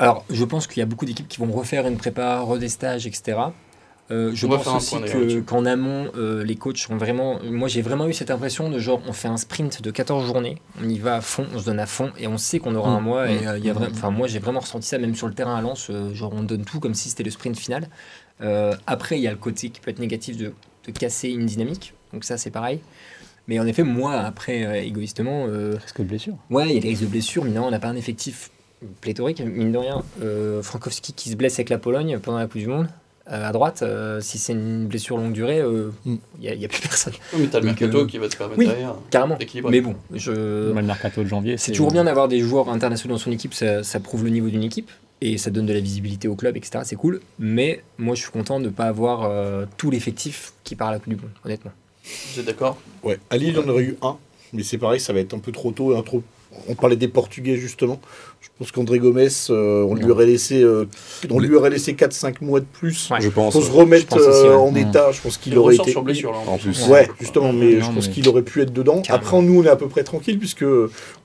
Alors, 0.00 0.24
je 0.30 0.44
pense 0.44 0.68
qu'il 0.68 0.78
y 0.78 0.82
a 0.82 0.86
beaucoup 0.86 1.04
d'équipes 1.06 1.26
qui 1.26 1.38
vont 1.40 1.50
refaire 1.50 1.84
une 1.88 1.96
prépa, 1.96 2.38
des 2.56 2.68
stages, 2.68 3.06
etc. 3.08 3.36
Euh, 4.10 4.30
je 4.34 4.46
On 4.46 4.50
pense 4.58 4.66
aussi 4.94 5.42
qu'en 5.44 5.66
amont, 5.66 6.10
euh, 6.16 6.42
les 6.42 6.56
coachs 6.56 6.86
ont 6.88 6.96
vraiment. 6.96 7.40
Moi, 7.44 7.68
j'ai 7.68 7.82
vraiment 7.82 8.06
eu 8.08 8.14
cette 8.14 8.30
impression 8.30 8.70
de 8.70 8.78
genre, 8.78 9.02
on 9.06 9.12
fait 9.12 9.28
un 9.28 9.36
sprint 9.36 9.82
de 9.82 9.90
14 9.90 10.26
journées, 10.26 10.56
on 10.82 10.88
y 10.88 10.98
va 10.98 11.16
à 11.16 11.20
fond, 11.20 11.46
on 11.54 11.58
se 11.58 11.66
donne 11.66 11.78
à 11.78 11.84
fond, 11.86 12.10
et 12.18 12.26
on 12.26 12.38
sait 12.38 12.58
qu'on 12.58 12.74
aura 12.74 12.90
un 12.90 13.00
Mm. 13.00 13.04
mois. 13.04 13.30
Et 13.30 13.40
Mm. 13.40 13.46
euh, 13.48 13.58
il 13.58 13.66
y 13.66 13.70
a 13.70 13.74
vra- 13.74 13.88
Mm. 13.88 13.92
Enfin, 13.92 14.10
moi, 14.10 14.26
j'ai 14.26 14.38
vraiment 14.38 14.60
ressenti 14.60 14.86
ça, 14.88 14.96
même 14.98 15.14
sur 15.14 15.26
le 15.28 15.34
terrain 15.34 15.56
à 15.56 15.60
Lens. 15.60 15.88
euh, 15.90 16.14
genre, 16.14 16.32
on 16.34 16.42
donne 16.42 16.64
tout 16.64 16.80
comme 16.80 16.94
si 16.94 17.10
c'était 17.10 17.22
le 17.22 17.30
sprint 17.30 17.56
final. 17.58 17.86
Euh, 18.40 18.74
après, 18.86 19.18
il 19.18 19.22
y 19.22 19.26
a 19.28 19.30
le 19.30 19.36
côté 19.36 19.68
qui 19.70 19.80
peut 19.80 19.90
être 19.90 19.98
négatif 19.98 20.36
de, 20.38 20.52
de 20.86 20.90
casser 20.92 21.28
une 21.28 21.44
dynamique. 21.46 21.92
Donc, 22.14 22.24
ça, 22.24 22.38
c'est 22.38 22.50
pareil. 22.50 22.80
Mais 23.46 23.58
en 23.60 23.66
effet, 23.66 23.82
moi, 23.82 24.14
après, 24.20 24.64
euh, 24.64 24.74
égoïstement, 24.82 25.46
euh, 25.48 25.76
Risque 25.82 25.98
de 26.00 26.04
blessure. 26.04 26.34
Ouais, 26.50 26.68
il 26.68 26.74
y 26.74 26.78
a 26.78 26.80
des 26.80 26.88
risques 26.88 27.02
de 27.02 27.08
blessure, 27.08 27.44
mais 27.44 27.50
non, 27.50 27.66
on 27.66 27.70
n'a 27.70 27.78
pas 27.78 27.88
un 27.88 27.96
effectif 27.96 28.50
pléthorique, 29.00 29.40
mine 29.40 29.72
de 29.72 29.78
rien. 29.78 30.02
Euh, 30.22 30.62
Frankowski 30.62 31.12
qui 31.12 31.30
se 31.30 31.36
blesse 31.36 31.54
avec 31.54 31.68
la 31.68 31.78
Pologne 31.78 32.18
pendant 32.22 32.38
la 32.38 32.46
Coupe 32.46 32.60
du 32.60 32.66
Monde, 32.68 32.88
à 33.28 33.52
droite, 33.52 33.82
euh, 33.82 34.20
si 34.20 34.38
c'est 34.38 34.52
une 34.52 34.86
blessure 34.86 35.16
longue 35.18 35.32
durée, 35.32 35.58
il 35.58 36.10
Mm. 36.12 36.18
n'y 36.40 36.48
a, 36.48 36.54
y 36.54 36.64
a 36.64 36.68
plus 36.68 36.80
personne. 36.80 37.12
Oui, 37.34 37.40
mais 37.42 37.46
t'as 37.48 37.60
le 37.60 37.66
mercato 37.66 37.98
euh, 38.00 38.06
qui 38.06 38.18
va 38.18 38.28
te 38.28 38.36
permettre 38.36 38.58
oui. 38.58 38.66
derrière 38.66 38.94
Carrément. 39.10 39.36
d'équilibrer. 39.36 39.70
Mais 39.70 39.80
bon, 39.80 39.94
je... 40.14 40.32
Le 40.32 40.82
mercato 40.82 41.22
de 41.22 41.28
janvier. 41.28 41.56
c'est 41.58 41.72
toujours 41.72 41.92
bien 41.92 42.04
d'avoir 42.04 42.28
des 42.28 42.40
joueurs 42.40 42.68
internationaux 42.70 43.14
dans 43.14 43.18
son 43.20 43.30
équipe, 43.32 43.54
ça, 43.54 43.82
ça 43.84 44.00
prouve 44.00 44.24
le 44.24 44.30
niveau 44.30 44.48
d'une 44.48 44.62
équipe. 44.64 44.90
Et 45.20 45.36
ça 45.36 45.50
donne 45.50 45.66
de 45.66 45.72
la 45.72 45.80
visibilité 45.80 46.28
au 46.28 46.36
club, 46.36 46.56
etc. 46.56 46.78
C'est 46.84 46.94
cool. 46.94 47.20
Mais 47.40 47.82
moi, 47.98 48.14
je 48.14 48.22
suis 48.22 48.30
content 48.30 48.60
de 48.60 48.66
ne 48.66 48.70
pas 48.70 48.84
avoir 48.84 49.24
euh, 49.24 49.66
tout 49.76 49.90
l'effectif 49.90 50.52
qui 50.62 50.76
part 50.76 50.88
à 50.88 50.92
la 50.92 50.98
Coupe 51.00 51.08
du 51.08 51.16
Monde, 51.16 51.30
honnêtement. 51.44 51.72
Vous 52.04 52.38
êtes 52.40 52.46
d'accord? 52.46 52.78
Ouais, 53.02 53.18
à 53.28 53.36
Lille, 53.36 53.48
il 53.48 53.54
y 53.56 53.58
en 53.58 53.68
aurait 53.68 53.82
eu 53.82 53.96
un, 54.00 54.16
mais 54.52 54.62
c'est 54.62 54.78
pareil, 54.78 55.00
ça 55.00 55.12
va 55.12 55.18
être 55.18 55.34
un 55.34 55.40
peu 55.40 55.50
trop 55.50 55.72
tôt. 55.72 55.96
un 55.96 56.02
trop... 56.02 56.22
On 56.68 56.74
parlait 56.76 56.94
des 56.96 57.08
Portugais 57.08 57.56
justement. 57.56 58.00
Je 58.60 58.64
pense 58.64 58.72
qu'André 58.72 58.98
Gomez, 58.98 59.28
euh, 59.50 59.84
on 59.88 59.94
lui 59.94 60.10
aurait 60.10 60.26
laissé, 60.26 60.60
euh, 60.64 60.84
on 61.30 61.38
lui 61.38 61.54
aurait 61.54 61.70
laissé 61.70 61.92
4-5 61.94 62.40
mois 62.40 62.58
de 62.58 62.64
plus 62.64 63.08
Ouais. 63.08 63.20
Je 63.20 63.28
pense. 63.28 63.52
pour 63.52 63.62
se 63.62 63.70
remettre 63.70 64.06
je 64.10 64.16
pense 64.16 64.18
aussi, 64.26 64.46
euh, 64.48 64.50
ouais. 64.50 64.54
en 64.56 64.74
état. 64.74 65.12
Je 65.12 65.20
pense 65.20 65.36
qu'il 65.36 65.52
Il 65.52 65.58
aurait 65.60 65.76
été. 65.76 65.92
sur 65.92 66.02
blessure 66.02 66.32
là. 66.32 66.38
En 66.48 66.58
plus. 66.58 66.88
Ouais, 66.88 67.08
justement, 67.20 67.52
mais 67.52 67.74
Non, 67.74 67.86
je 67.86 67.92
pense 67.92 68.08
mais- 68.08 68.14
qu'il 68.14 68.28
aurait 68.28 68.42
pu 68.42 68.60
être 68.60 68.72
dedans. 68.72 69.00
Carrément. 69.02 69.24
Après, 69.24 69.42
nous, 69.42 69.60
on 69.60 69.64
est 69.64 69.68
à 69.68 69.76
peu 69.76 69.86
près 69.86 70.02
tranquille 70.02 70.40
puisque 70.40 70.64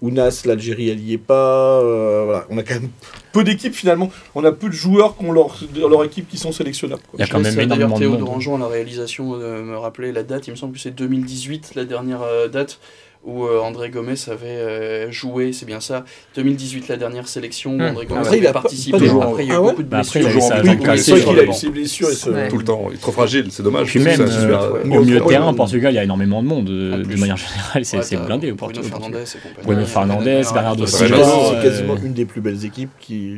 Ounas, 0.03 0.43
l'Algérie, 0.45 0.89
elle 0.89 0.99
y 0.99 1.13
est 1.13 1.17
pas. 1.17 1.79
euh, 1.81 2.21
voilà, 2.25 2.45
on 2.51 2.57
a 2.59 2.61
quand 2.63 2.75
même 2.75 2.89
peu 3.31 3.43
d'équipes 3.43 3.73
finalement. 3.73 4.11
On 4.35 4.43
a 4.43 4.51
peu 4.51 4.67
de 4.67 4.73
joueurs 4.73 5.17
qui 5.17 5.25
ont 5.25 5.31
leur, 5.31 5.57
dans 5.81 5.89
leur 5.89 6.03
équipe 6.03 6.27
qui 6.29 6.37
sont 6.37 6.51
sélectionnables. 6.51 7.01
quoi. 7.01 7.13
Il 7.17 7.21
y 7.21 7.23
a 7.23 7.25
Je 7.25 7.31
quand 7.31 7.39
laisse, 7.39 7.55
même 7.55 7.67
d'ailleurs 7.67 7.87
énormément 7.87 7.95
de 7.95 7.99
Théo 7.99 8.11
monde. 8.11 8.19
Dorangeon 8.19 8.55
à 8.57 8.59
la 8.59 8.67
réalisation 8.67 9.37
de 9.39 9.61
me 9.63 9.75
rappeler 9.77 10.11
la 10.11 10.21
date. 10.21 10.45
Il 10.47 10.51
me 10.51 10.55
semble 10.55 10.73
que 10.73 10.79
c'est 10.79 10.91
2018, 10.91 11.71
la 11.73 11.85
dernière 11.85 12.21
euh, 12.21 12.47
date 12.47 12.79
où 13.25 13.45
euh, 13.45 13.59
André 13.61 13.89
Gomez 13.89 14.15
avait 14.27 14.47
euh, 14.47 15.11
joué, 15.11 15.53
c'est 15.53 15.65
bien 15.65 15.79
ça. 15.79 16.03
2018, 16.35 16.87
la 16.89 16.97
dernière 16.97 17.27
sélection 17.27 17.71
où 17.71 17.77
Hmm. 17.77 17.81
André 17.81 18.05
Gomez 18.05 18.19
Après, 18.19 18.29
avait 18.31 18.37
il 18.39 18.47
a 18.47 18.53
pas- 18.53 18.61
participé. 18.61 18.97
Après, 19.09 19.43
il 19.45 19.47
y 19.47 19.51
a 19.51 19.53
eu 19.53 19.57
Ah 19.57 19.61
ouais 19.61 19.69
beaucoup 19.71 19.83
de 19.83 19.87
Bah, 19.87 19.99
après, 19.99 20.19
blessures. 20.19 20.39
il 20.39 20.51
a 20.51 20.63
eu 20.63 20.69
en 20.69 20.81
le 20.81 20.89
a 20.89 21.43
eu 21.45 21.53
ses 21.53 21.69
blessures 21.69 22.09
et 22.09 22.13
ce- 22.15 22.29
Ouais. 22.29 22.47
Tout 22.49 22.57
le 22.57 22.63
temps. 22.65 22.87
Il 22.89 22.95
est 22.95 22.99
trop 22.99 23.11
fragile, 23.11 23.47
c'est 23.51 23.63
dommage. 23.63 23.87
Puis 23.87 23.99
même, 23.99 24.19
euh, 24.21 24.27
super- 24.27 24.71
ouais. 24.73 24.81
Mais 24.85 24.97
Au 24.97 25.01
milieu 25.03 25.19
de 25.19 25.25
terrain, 25.25 25.49
au 25.51 25.53
Portugal, 25.55 25.93
il 25.93 25.95
y 25.95 25.99
a 25.99 26.03
énormément 26.03 26.43
de 26.43 26.47
monde. 26.47 26.67
En 26.69 26.97
De 26.97 27.15
manière 27.17 27.37
générale, 27.37 27.85
c'est 27.85 28.17
blindé 28.17 28.51
au 28.51 28.55
Bruno 28.55 28.81
Portugal. 28.81 29.23
Bruno 29.63 29.85
Fernandes, 29.85 30.25
ouais, 30.25 30.41
Bernardo 30.53 30.85
Silva. 30.85 31.17
C'est 31.49 31.61
quasiment 31.61 31.95
une 31.97 32.13
des 32.13 32.25
plus 32.25 32.41
belles 32.41 32.65
équipes 32.65 32.91
qui. 32.99 33.37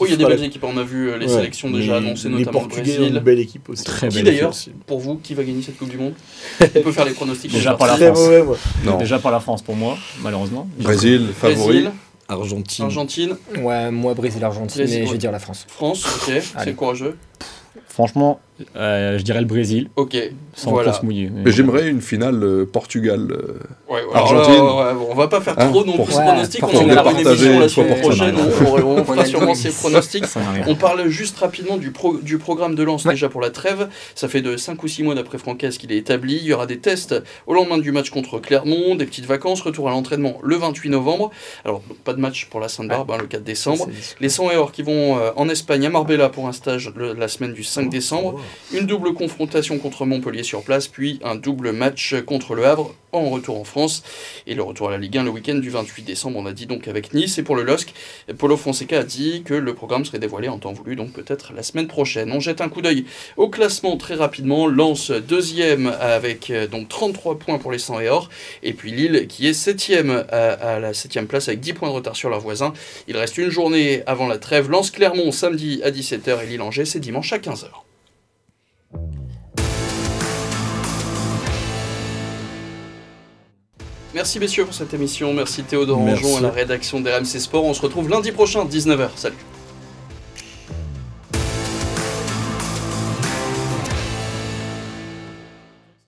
Oui, 0.00 0.08
il 0.08 0.10
y 0.10 0.14
a 0.14 0.16
des 0.16 0.22
la- 0.24 0.28
belles 0.30 0.44
équipes. 0.44 0.64
On 0.64 0.76
a 0.76 0.82
vu 0.82 1.10
euh, 1.10 1.18
les 1.18 1.26
Ouais. 1.26 1.32
sélections 1.34 1.70
déjà 1.70 1.96
annoncées, 1.96 2.28
Les 2.28 2.38
notamment 2.38 2.62
le 2.62 2.68
Portugais 2.68 2.92
ont 2.92 2.94
une 2.94 3.00
Brésil. 3.08 3.20
belle 3.20 3.38
équipe 3.40 3.68
aussi. 3.68 3.84
Très 3.84 4.08
Qui 4.08 4.16
belle 4.16 4.24
d'ailleurs, 4.26 4.52
pour 4.86 5.00
vous, 5.00 5.16
qui 5.16 5.34
va 5.34 5.42
gagner 5.44 5.62
cette 5.62 5.78
Coupe 5.78 5.88
du 5.90 5.98
Monde 5.98 6.14
On 6.60 6.66
peut 6.82 6.92
faire 6.92 7.04
les 7.04 7.12
pronostics. 7.12 7.52
Déjà 7.52 7.74
par 7.74 7.86
la 7.86 7.96
France. 7.96 8.18
mauvais, 8.18 8.42
moi. 8.42 8.56
Non. 8.84 8.98
Déjà 8.98 9.18
pas 9.18 9.30
la 9.30 9.40
France 9.40 9.62
pour 9.62 9.76
moi, 9.76 9.96
malheureusement. 10.22 10.68
Brésil, 10.78 11.28
favori. 11.34 11.64
Brésil, 11.82 11.90
Argentine. 12.28 12.84
Argentine, 12.84 13.36
Ouais, 13.60 13.90
moi, 13.90 14.12
Brésil, 14.14 14.42
Argentine, 14.44 14.82
Brésil, 14.82 15.00
mais 15.00 15.06
je 15.06 15.12
vais 15.12 15.18
dire 15.18 15.32
la 15.32 15.38
France. 15.38 15.64
France, 15.68 16.04
ok, 16.28 16.42
c'est 16.64 16.74
courageux. 16.74 17.16
Franchement, 17.88 18.40
euh, 18.76 19.18
je 19.18 19.22
dirais 19.22 19.40
le 19.40 19.46
Brésil, 19.46 19.88
Ok, 19.96 20.16
sans 20.54 20.70
voilà. 20.70 20.90
trop 20.92 21.00
se 21.00 21.04
mouiller. 21.04 21.30
Mais 21.32 21.50
j'aimerais 21.52 21.88
une 21.88 22.00
finale 22.00 22.42
euh, 22.42 22.64
Portugal. 22.64 23.28
euh, 23.30 23.58
Ouais, 23.88 24.00
ouais, 24.02 24.14
Argentine. 24.14 24.54
alors 24.54 24.78
ouais, 24.78 24.94
bon, 24.94 25.06
on 25.10 25.14
va 25.14 25.28
pas 25.28 25.40
faire 25.40 25.54
Hein, 25.58 25.68
trop 25.70 25.84
non 25.84 25.92
pour- 25.96 26.06
plus 26.06 26.14
de 26.16 26.20
pronostics. 26.22 26.62
On 26.62 26.66
en 26.68 26.70
aura 26.70 26.84
une 26.86 26.94
partager 27.22 27.46
émission 27.46 27.60
la 27.60 27.68
semaine 27.68 28.00
prochaine. 28.00 28.34
On, 28.36 28.64
on- 28.64 28.96
on 28.96 29.00
On 29.00 29.04
fera 29.04 29.24
sûrement 29.24 29.54
ces 29.54 29.70
pronostics. 29.70 30.24
On 30.66 30.74
parle 30.74 31.08
juste 31.08 31.38
rapidement 31.38 31.76
du, 31.76 31.90
pro- 31.90 32.16
du 32.18 32.38
programme 32.38 32.74
de 32.74 32.82
lance 32.82 33.04
Ouais. 33.04 33.12
déjà 33.12 33.28
pour 33.28 33.40
la 33.40 33.50
trêve. 33.50 33.88
Ça 34.14 34.28
fait 34.28 34.40
de 34.42 34.56
5 34.56 34.82
ou 34.82 34.88
6 34.88 35.02
mois 35.02 35.14
d'après 35.14 35.38
Francaise 35.38 35.78
qu'il 35.78 35.92
est 35.92 35.98
établi. 35.98 36.36
Il 36.36 36.44
y 36.44 36.52
aura 36.52 36.66
des 36.66 36.78
tests 36.78 37.14
au 37.46 37.54
lendemain 37.54 37.78
du 37.78 37.92
match 37.92 38.10
contre 38.10 38.38
Clermont, 38.38 38.94
des 38.96 39.06
petites 39.06 39.26
vacances, 39.26 39.60
retour 39.60 39.88
à 39.88 39.90
l'entraînement 39.92 40.38
le 40.42 40.56
28 40.56 40.88
novembre. 40.90 41.30
Alors, 41.64 41.82
donc, 41.88 41.98
pas 41.98 42.12
de 42.14 42.20
match 42.20 42.46
pour 42.50 42.60
la 42.60 42.68
Sainte-Barbe 42.68 43.10
hein, 43.10 43.18
le 43.20 43.26
4 43.26 43.44
décembre. 43.44 43.88
Les 44.20 44.28
100 44.28 44.50
et 44.50 44.56
or 44.56 44.72
qui 44.72 44.82
vont 44.82 45.18
euh, 45.18 45.30
en 45.36 45.48
Espagne 45.48 45.86
à 45.86 45.90
Marbella 45.90 46.28
pour 46.28 46.46
un 46.48 46.52
stage 46.52 46.92
le- 46.96 47.12
la 47.12 47.28
semaine 47.28 47.52
du 47.52 47.62
5 47.64 47.88
décembre. 47.88 48.40
Une 48.72 48.86
double 48.86 49.14
confrontation 49.14 49.78
contre 49.78 50.04
Montpellier 50.06 50.42
sur 50.42 50.62
place, 50.62 50.88
puis 50.88 51.20
un 51.24 51.34
double 51.34 51.72
match 51.72 52.14
contre 52.26 52.54
le 52.54 52.66
Havre 52.66 52.94
en 53.12 53.30
retour 53.30 53.58
en 53.58 53.64
France. 53.64 54.02
Et 54.46 54.54
le 54.54 54.62
retour 54.62 54.88
à 54.88 54.90
la 54.92 54.98
Ligue 54.98 55.18
1 55.18 55.24
le 55.24 55.30
week-end 55.30 55.54
du 55.54 55.70
28 55.70 56.02
décembre, 56.02 56.38
on 56.38 56.46
a 56.46 56.52
dit 56.52 56.66
donc 56.66 56.88
avec 56.88 57.14
Nice. 57.14 57.38
Et 57.38 57.42
pour 57.42 57.56
le 57.56 57.62
LOSC, 57.62 57.92
Polo 58.38 58.56
Fonseca 58.56 59.00
a 59.00 59.02
dit 59.02 59.42
que 59.44 59.54
le 59.54 59.74
programme 59.74 60.04
serait 60.04 60.18
dévoilé 60.18 60.48
en 60.48 60.58
temps 60.58 60.72
voulu, 60.72 60.96
donc 60.96 61.12
peut-être 61.12 61.52
la 61.54 61.62
semaine 61.62 61.86
prochaine. 61.86 62.32
On 62.32 62.40
jette 62.40 62.60
un 62.60 62.68
coup 62.68 62.82
d'œil 62.82 63.06
au 63.36 63.48
classement 63.48 63.96
très 63.96 64.14
rapidement. 64.14 64.66
Lance 64.66 65.10
deuxième 65.10 65.94
avec 66.00 66.50
euh, 66.50 66.66
donc 66.66 66.88
33 66.88 67.38
points 67.38 67.58
pour 67.58 67.72
les 67.72 67.78
100 67.78 68.00
et 68.00 68.08
or. 68.08 68.28
Et 68.62 68.72
puis 68.72 68.92
Lille 68.92 69.26
qui 69.28 69.46
est 69.46 69.54
septième 69.54 70.24
à, 70.30 70.78
la 70.78 70.94
septième 70.94 71.26
place 71.26 71.48
avec 71.48 71.60
10 71.60 71.72
points 71.74 71.88
de 71.88 71.94
retard 71.94 72.16
sur 72.16 72.30
leurs 72.30 72.40
voisins. 72.40 72.72
Il 73.08 73.16
reste 73.16 73.38
une 73.38 73.50
journée 73.50 74.02
avant 74.06 74.28
la 74.28 74.38
trêve. 74.38 74.70
Lance 74.70 74.90
Clermont 74.90 75.32
samedi 75.32 75.80
à 75.84 75.90
17h 75.90 76.42
et 76.42 76.46
Lille-Angers 76.46 76.84
c'est 76.84 77.00
dimanche 77.00 77.32
à 77.32 77.38
15h. 77.38 77.85
Merci 84.16 84.40
messieurs 84.40 84.64
pour 84.64 84.72
cette 84.72 84.94
émission. 84.94 85.34
Merci 85.34 85.62
Théodore. 85.62 85.98
Anjon 85.98 86.38
à 86.38 86.40
la 86.40 86.50
rédaction 86.50 87.02
d'RMC 87.02 87.38
Sport. 87.38 87.66
On 87.66 87.74
se 87.74 87.82
retrouve 87.82 88.08
lundi 88.08 88.32
prochain, 88.32 88.64
19h. 88.64 89.10
Salut. 89.14 89.36